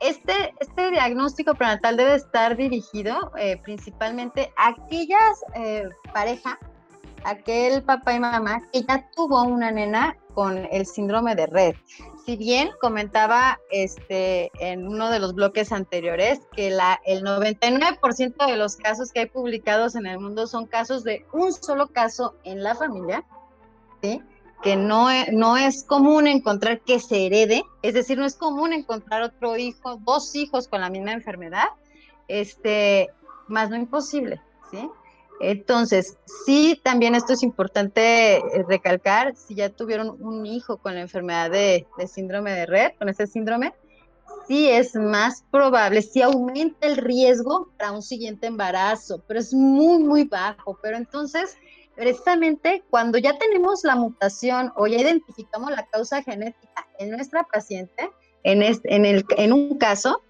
[0.00, 6.56] este, este diagnóstico prenatal debe estar dirigido eh, principalmente a aquellas eh, parejas,
[7.24, 11.74] aquel papá y mamá que ya tuvo una nena con el síndrome de red.
[12.26, 18.56] Si bien comentaba este, en uno de los bloques anteriores que la, el 99% de
[18.56, 22.62] los casos que hay publicados en el mundo son casos de un solo caso en
[22.62, 23.24] la familia,
[24.02, 24.22] ¿sí?
[24.64, 28.72] Que no, e, no es común encontrar que se herede, es decir, no es común
[28.72, 31.68] encontrar otro hijo, dos hijos con la misma enfermedad,
[32.26, 33.10] este,
[33.46, 34.40] más no imposible,
[34.70, 34.88] ¿sí?
[35.40, 41.02] Entonces, sí, también esto es importante eh, recalcar, si ya tuvieron un hijo con la
[41.02, 43.74] enfermedad de, de síndrome de red, con ese síndrome,
[44.46, 49.98] sí es más probable, sí aumenta el riesgo para un siguiente embarazo, pero es muy,
[50.02, 50.78] muy bajo.
[50.82, 51.56] Pero entonces,
[51.94, 58.10] precisamente cuando ya tenemos la mutación o ya identificamos la causa genética en nuestra paciente,
[58.42, 60.22] en, en, el, en un caso,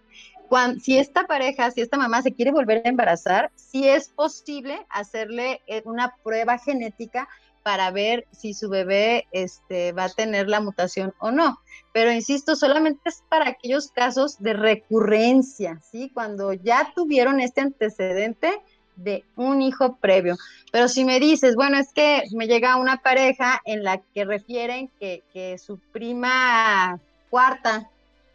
[0.49, 4.87] cuando, si esta pareja, si esta mamá se quiere volver a embarazar, sí es posible
[4.89, 7.29] hacerle eh, una prueba genética
[7.65, 11.59] para ver si su bebé este, va a tener la mutación o no.
[11.93, 16.11] Pero insisto, solamente es para aquellos casos de recurrencia, ¿sí?
[16.13, 18.61] Cuando ya tuvieron este antecedente
[18.97, 20.37] de un hijo previo.
[20.73, 24.91] Pero si me dices, bueno, es que me llega una pareja en la que refieren
[24.99, 25.23] que,
[25.59, 26.99] su prima
[27.31, 27.89] cuarta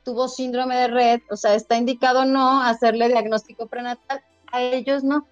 [0.03, 5.28] tuvo síndrome de red, o sea, está indicado no hacerle diagnóstico prenatal, a ellos no.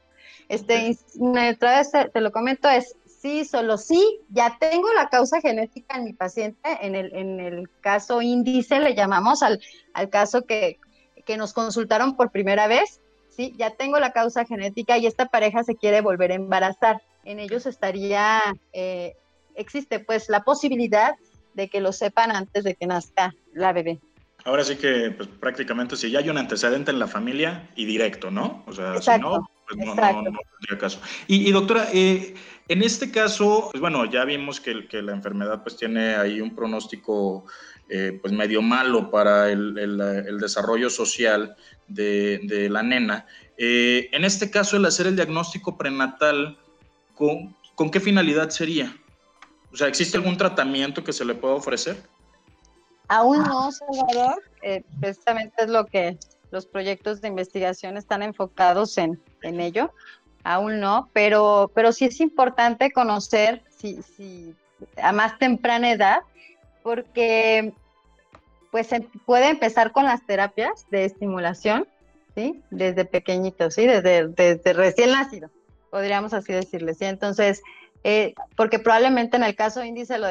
[0.50, 5.98] Este, otra vez te lo comento, es sí, solo sí, ya tengo la causa genética
[5.98, 9.60] en mi paciente, en el, en el caso índice le llamamos al,
[9.94, 10.80] al caso que,
[11.26, 13.02] que nos consultaron por primera vez,
[13.38, 13.54] ¿sí?
[13.58, 17.02] Ya tengo la causa genética y esta pareja se quiere volver a embarazar.
[17.24, 18.42] En ellos estaría,
[18.74, 19.16] eh,
[19.56, 21.16] existe pues la posibilidad
[21.54, 24.00] de que lo sepan antes de que nazca la bebé.
[24.44, 28.32] Ahora sí que pues, prácticamente si ya hay un antecedente en la familia y directo,
[28.32, 28.64] ¿no?
[28.66, 31.02] O sea, si no, pues no, no, tendría caso.
[31.28, 32.34] Y, doctora, eh,
[32.70, 36.56] en este caso, pues bueno, ya vimos que, que la enfermedad pues tiene ahí un
[36.56, 37.46] pronóstico
[37.90, 41.56] eh, pues medio malo para el, el, desarrollo social
[41.88, 43.26] de, de la nena.
[43.58, 46.58] Eh, en este caso, el hacer el diagnóstico prenatal,
[47.16, 48.96] ¿con, ¿con, qué finalidad sería?
[49.72, 51.98] O sea, ¿existe algún tratamiento que se le pueda ofrecer?
[53.08, 54.44] Aún no, Salvador.
[54.62, 56.18] Eh, precisamente es lo que
[56.52, 59.94] los proyectos de investigación están enfocados en, en ello.
[60.44, 64.54] Aún no, pero, pero sí es importante conocer si, si
[65.02, 66.20] a más temprana edad
[66.88, 67.74] porque
[68.72, 71.86] pues se puede empezar con las terapias de estimulación,
[72.34, 72.64] ¿sí?
[72.72, 73.86] Desde pequeñito, ¿sí?
[73.86, 75.50] Desde, desde recién nacido,
[75.92, 77.04] podríamos así decirle, ¿sí?
[77.04, 77.62] Entonces,
[78.06, 80.30] eh, porque probablemente en el caso índice lo,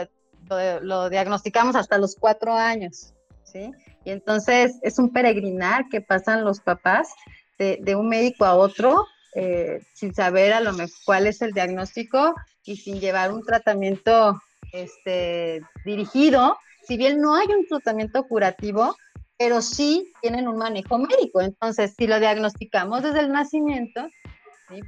[0.80, 3.12] lo, diagnosticamos hasta los cuatro años,
[3.44, 3.70] ¿sí?
[4.06, 7.10] Y entonces es un peregrinar que pasan los papás
[7.58, 9.04] de, de un médico a otro
[9.34, 12.34] eh, sin saber a lo mejor cuál es el diagnóstico
[12.64, 14.40] y sin llevar un tratamiento
[14.72, 18.96] este, dirigido, si bien no hay un tratamiento curativo,
[19.38, 21.40] pero sí tienen un manejo médico.
[21.40, 24.08] Entonces, si lo diagnosticamos desde el nacimiento,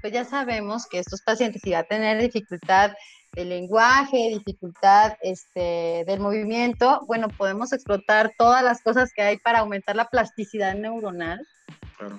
[0.01, 2.93] pues ya sabemos que estos pacientes, si va a tener dificultad
[3.33, 9.61] de lenguaje, dificultad este, del movimiento, bueno, podemos explotar todas las cosas que hay para
[9.61, 11.47] aumentar la plasticidad neuronal.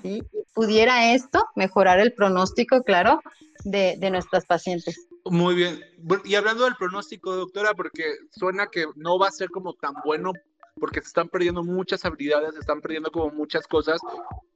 [0.03, 0.21] Y
[0.53, 3.21] pudiera esto mejorar el pronóstico, claro,
[3.63, 5.08] de, de nuestras pacientes.
[5.29, 5.79] Muy bien.
[6.25, 10.33] Y hablando del pronóstico, doctora, porque suena que no va a ser como tan bueno
[10.79, 13.99] porque se están perdiendo muchas habilidades, se están perdiendo como muchas cosas,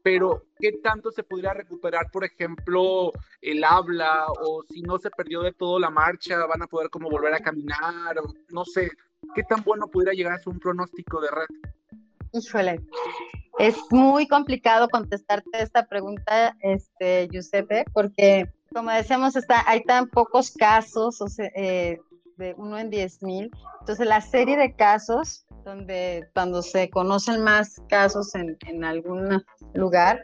[0.02, 3.12] pero ¿qué tanto se podría recuperar, por ejemplo,
[3.42, 7.10] el habla o si no se perdió de todo la marcha, van a poder como
[7.10, 8.16] volver a caminar,
[8.50, 8.90] no sé,
[9.36, 11.48] ¿qué tan bueno pudiera llegar a ser un pronóstico de red?
[12.32, 12.82] Híjole,
[13.60, 20.52] es muy complicado contestarte esta pregunta, este, Giuseppe, porque como decíamos, está, hay tan pocos
[20.52, 22.00] casos, o sea, eh,
[22.38, 23.52] de uno en diez mil.
[23.80, 29.44] Entonces, la serie de casos, donde cuando se conocen más casos en, algún
[29.74, 30.22] lugar,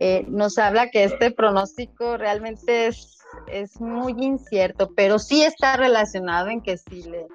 [0.00, 6.48] eh, nos habla que este pronóstico realmente es, es muy incierto, pero sí está relacionado
[6.48, 7.26] en que si le,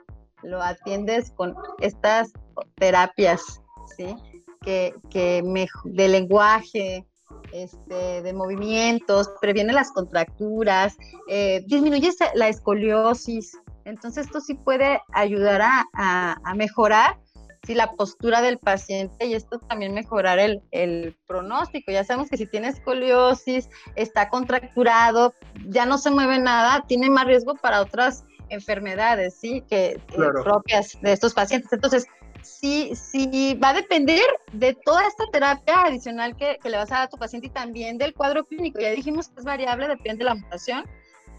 [0.44, 2.32] lo atiendes con estas
[2.76, 3.62] terapias,
[3.96, 4.16] ¿sí?
[4.62, 5.44] Que, que
[5.86, 7.06] de lenguaje,
[7.54, 10.98] este, de movimientos, previene las contracturas,
[11.30, 17.18] eh, disminuye la escoliosis, entonces esto sí puede ayudar a, mejorar
[17.64, 21.92] si la postura del paciente y esto también mejorar el, pronóstico.
[21.92, 25.34] Ya sabemos que si tiene escoliosis, está contracturado,
[25.70, 29.64] ya no se mueve nada, tiene más riesgo para otras enfermedades, ¿sí?
[29.70, 30.00] Que eh,
[30.44, 31.72] propias de estos pacientes.
[31.72, 32.08] Entonces,
[32.48, 34.24] sí, sí, va a depender
[34.54, 37.52] de toda esta terapia adicional que, que le vas a dar a tu paciente y
[37.52, 38.80] también del cuadro clínico.
[38.80, 40.86] Ya dijimos que es variable, depende de la mutación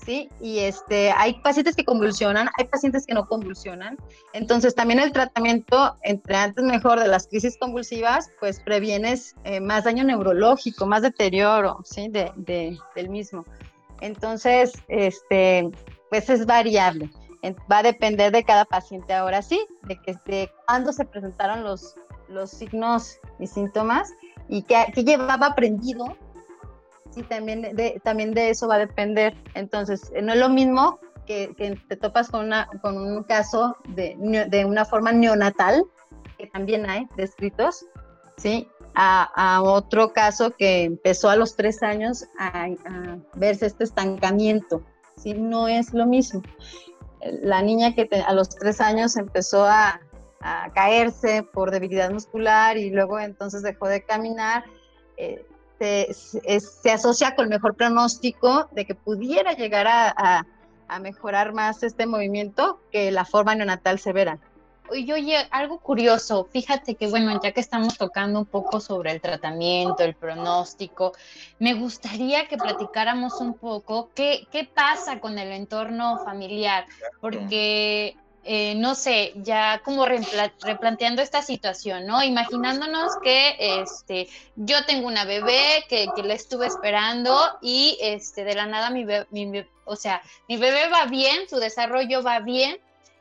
[0.05, 0.29] ¿sí?
[0.41, 3.97] Y este, hay pacientes que convulsionan, hay pacientes que no convulsionan.
[4.33, 9.85] Entonces, también el tratamiento, entre antes mejor, de las crisis convulsivas, pues previenes eh, más
[9.85, 12.09] daño neurológico, más deterioro, ¿sí?
[12.09, 12.33] De,
[12.95, 13.45] del mismo.
[14.01, 15.69] Entonces, este,
[16.11, 17.11] pues es variable.
[17.71, 21.95] Va a depender de cada paciente ahora sí, de, que, de cuándo se presentaron los,
[22.29, 24.13] los signos y síntomas
[24.49, 26.17] y qué, qué llevaba aprendido
[27.11, 29.35] sí, también de, también de eso va a depender.
[29.55, 31.55] Entonces, no es lo mismo que,
[31.89, 34.17] te topas con, una, con un caso de,
[34.49, 35.85] de, una forma neonatal,
[36.39, 37.85] que también hay descritos,
[38.37, 38.69] ¿sí?
[38.95, 42.69] A, otro caso que empezó a los tres años a,
[43.35, 44.83] verse este estancamiento,
[45.17, 45.35] ¿sí?
[45.35, 46.43] No es lo mismo.
[47.21, 50.01] La niña que a los tres años empezó a,
[50.73, 54.65] caerse por debilidad muscular y luego entonces dejó de caminar,
[55.17, 55.45] eh,
[55.81, 60.47] se, asocia con el mejor pronóstico de que pudiera llegar a,
[61.01, 64.39] mejorar más este movimiento que la forma neonatal severa.
[64.91, 69.21] Oye, oye, algo curioso, fíjate que bueno, ya que estamos tocando un poco sobre el
[69.21, 71.13] tratamiento, el pronóstico,
[71.59, 76.87] me gustaría que platicáramos un poco qué, qué pasa con el entorno familiar,
[77.21, 82.23] porque eh, no sé, ya como replanteando esta situación, ¿no?
[82.23, 88.55] Imaginándonos que este, yo tengo una bebé que, que la estuve esperando y este, de
[88.55, 92.79] la nada mi bebé, o sea, mi bebé va bien, su desarrollo va bien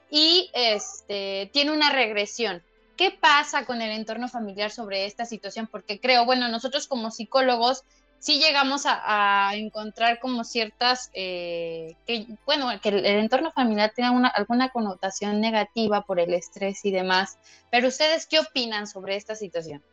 [0.09, 2.63] y este, tiene una regresión.
[2.95, 5.67] ¿Qué pasa con el entorno familiar sobre esta situación?
[5.67, 7.83] Porque creo, bueno, nosotros como psicólogos
[8.19, 14.69] sí llegamos a, encontrar como ciertas, eh, que, bueno, que el, entorno familiar una, alguna
[14.69, 17.37] connotación negativa por el estrés y demás.
[17.69, 19.83] Pero ustedes, ¿qué opinan sobre esta situación?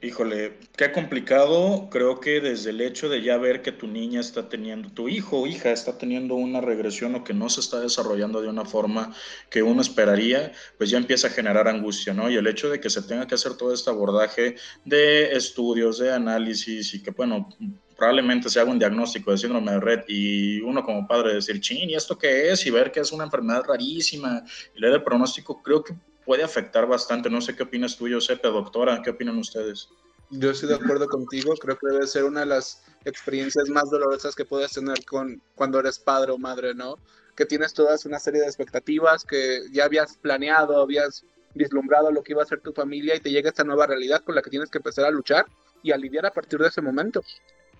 [0.00, 1.88] Híjole, qué complicado.
[1.90, 5.40] Creo que desde el hecho de ya ver que tu niña está teniendo, tu hijo
[5.40, 9.12] o hija está teniendo una regresión o que no se está desarrollando de una forma
[9.50, 12.30] que uno esperaría, pues ya empieza a generar angustia, ¿no?
[12.30, 16.12] Y el hecho de que se tenga que hacer todo este abordaje de estudios, de
[16.12, 17.48] análisis y que, bueno,
[17.96, 21.90] probablemente se haga un diagnóstico de síndrome de red y uno como padre decir, ching,
[21.90, 22.64] ¿y esto qué es?
[22.66, 24.44] Y ver que es una enfermedad rarísima
[24.76, 25.94] y leer el pronóstico, creo que
[26.28, 27.30] puede afectar bastante.
[27.30, 29.88] No sé qué opinas tú, Josepe, doctora, ¿qué opinan ustedes?
[30.28, 34.34] Yo estoy de acuerdo contigo, creo que debe ser una de las experiencias más dolorosas
[34.34, 36.98] que puedes tener con, cuando eres padre o madre, ¿no?
[37.34, 41.24] Que tienes todas una serie de expectativas que ya habías planeado, habías
[41.54, 44.34] vislumbrado lo que iba a ser tu familia y te llega esta nueva realidad con
[44.34, 45.46] la que tienes que empezar a luchar
[45.82, 47.22] y a lidiar a partir de ese momento.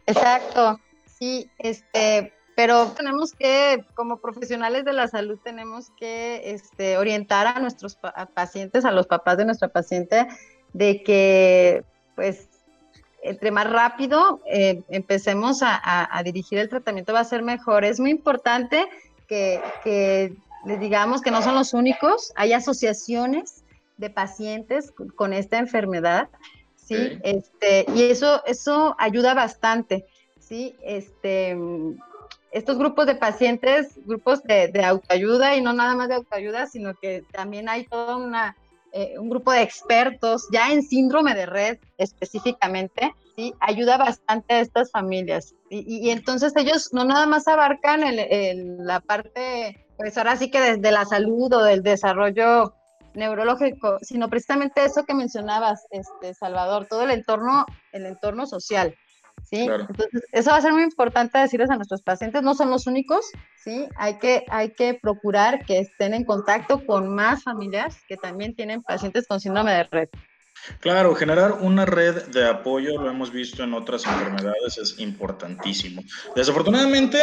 [0.07, 0.81] Exacto,
[1.19, 7.61] sí, este, pero tenemos que, como profesionales de la salud, tenemos que este, orientar a
[7.61, 7.97] nuestros
[8.35, 10.27] pacientes, a los papás de nuestra paciente,
[10.73, 11.85] de que,
[12.17, 12.49] pues,
[13.23, 17.85] entre más rápido eh, empecemos a, dirigir el tratamiento va a ser mejor.
[17.85, 18.89] Es muy importante
[19.29, 20.35] que,
[20.67, 23.63] les digamos que no son los únicos, hay asociaciones
[23.99, 26.29] de pacientes con esta enfermedad,
[26.75, 27.21] ¿sí?
[27.23, 30.07] Este, y eso, eso ayuda bastante,
[30.41, 30.75] ¿sí?
[30.83, 31.57] Este,
[32.53, 37.25] estos grupos de pacientes, grupos de, autoayuda y no nada más de autoayuda, sino que
[37.33, 38.57] también hay todo una,
[38.93, 43.55] eh, un grupo de expertos ya en síndrome de red específicamente, ¿sí?
[43.61, 45.55] ayuda bastante a estas familias.
[45.71, 50.91] Y, entonces ellos no nada más abarcan el, la parte, pues ahora sí que desde
[50.91, 52.75] la salud o del desarrollo
[53.15, 58.95] neurológico, sino precisamente eso que mencionabas, este, Salvador, todo el entorno, el entorno social.
[59.49, 59.61] ¿Sí?
[59.61, 63.25] Entonces, eso va a ser muy importante decirles a nuestros pacientes, no son los únicos,
[63.57, 63.89] ¿sí?
[63.97, 68.83] Hay que, hay que procurar que estén en contacto con más familias que también tienen
[68.83, 70.09] pacientes con síndrome de red.
[70.81, 76.03] Claro, generar una red de apoyo, lo hemos visto en otras enfermedades, es importantísimo.
[76.37, 77.19] Desafortunadamente,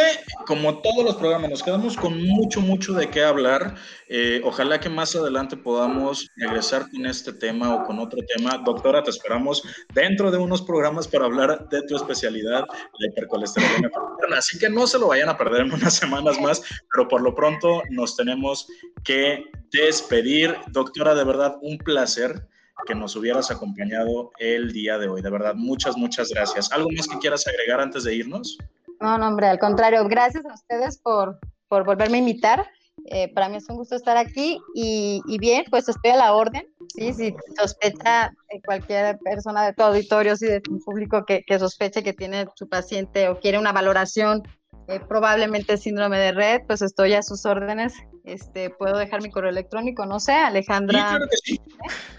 [0.46, 3.76] como todos los programas, nos quedamos con mucho, mucho de qué hablar.
[4.08, 8.58] Eh, ojalá que más adelante podamos regresar con este tema o con otro tema.
[8.64, 9.62] Doctora, te esperamos
[9.94, 12.64] dentro de unos programas para hablar de tu especialidad,
[12.98, 13.90] la hipercolesterolemia.
[14.36, 16.62] Así que no se lo vayan a perder en unas semanas más,
[16.92, 18.66] pero por lo pronto nos tenemos
[19.04, 20.56] que despedir.
[20.68, 22.46] Doctora, de verdad, un placer
[22.84, 25.22] que nos hubieras acompañado el día de hoy.
[25.22, 26.70] De verdad, muchas, muchas gracias.
[26.72, 28.58] ¿Algo más que quieras agregar antes de irnos?
[29.00, 32.66] No, no, hombre, al contrario, gracias a ustedes por, por volverme a invitar.
[33.06, 36.66] Eh, para mí es un gusto estar aquí y, bien, pues estoy a la orden.
[36.94, 41.58] Sí, si sospecha eh, cualquier persona de tu auditorio, si de tu público que, que
[41.58, 44.42] sospeche que tiene su paciente o quiere una valoración
[44.88, 47.94] eh, probablemente síndrome de red, pues estoy a sus órdenes.
[48.24, 51.18] Este, puedo dejar mi correo electrónico, no sé, Alejandra.
[51.42, 51.60] Sí,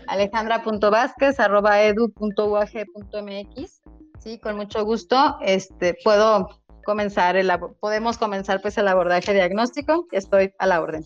[0.07, 1.37] Alejandra.vázquez
[4.19, 5.37] Sí, con mucho gusto.
[5.41, 10.07] Este, puedo comenzar el, podemos comenzar pues el abordaje diagnóstico.
[10.11, 11.05] Estoy a la orden.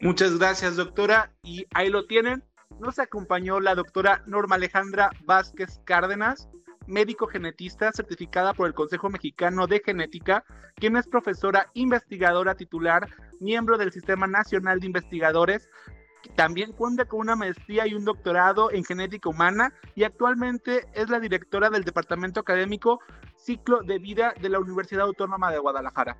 [0.00, 1.32] Muchas gracias, doctora.
[1.42, 2.44] Y ahí lo tienen.
[2.78, 6.48] Nos acompañó la doctora Norma Alejandra Vázquez Cárdenas
[6.86, 10.44] médico genetista certificada por el Consejo Mexicano de Genética,
[10.76, 13.08] quien es profesora investigadora titular,
[13.40, 15.68] miembro del Sistema Nacional de Investigadores.
[16.36, 21.18] También cuenta con una maestría y un doctorado en genética humana y actualmente es la
[21.18, 23.00] directora del Departamento Académico
[23.36, 26.16] Ciclo de Vida de la Universidad Autónoma de Guadalajara.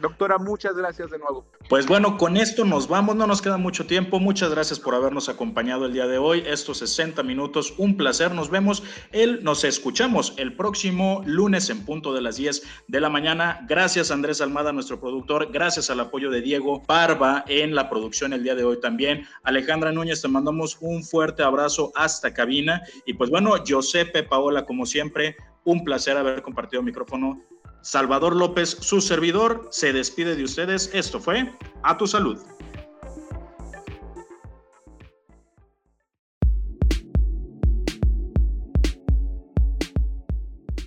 [0.00, 1.46] Doctora, muchas gracias de nuevo.
[1.68, 4.18] Pues bueno, con esto nos vamos, no nos queda mucho tiempo.
[4.18, 8.34] Muchas gracias por habernos acompañado el día de hoy, estos 60 minutos, un placer.
[8.34, 8.82] Nos vemos,
[9.12, 13.64] el, nos escuchamos el próximo lunes en punto de las 10 de la mañana.
[13.68, 15.52] Gracias Andrés Almada, nuestro productor.
[15.52, 19.26] Gracias al apoyo de Diego Parva en la producción el día de hoy también.
[19.42, 22.82] Alejandra Núñez, te mandamos un fuerte abrazo hasta cabina.
[23.06, 27.42] Y pues bueno, Josepe, Paola, como siempre, un placer haber compartido micrófono
[27.82, 30.90] Salvador López, su servidor, se despide de ustedes.
[30.92, 31.52] Esto fue
[31.82, 32.38] A tu salud.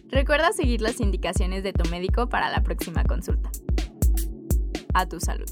[0.09, 3.49] Recuerda seguir las indicaciones de tu médico para la próxima consulta.
[4.93, 5.49] A tu salud.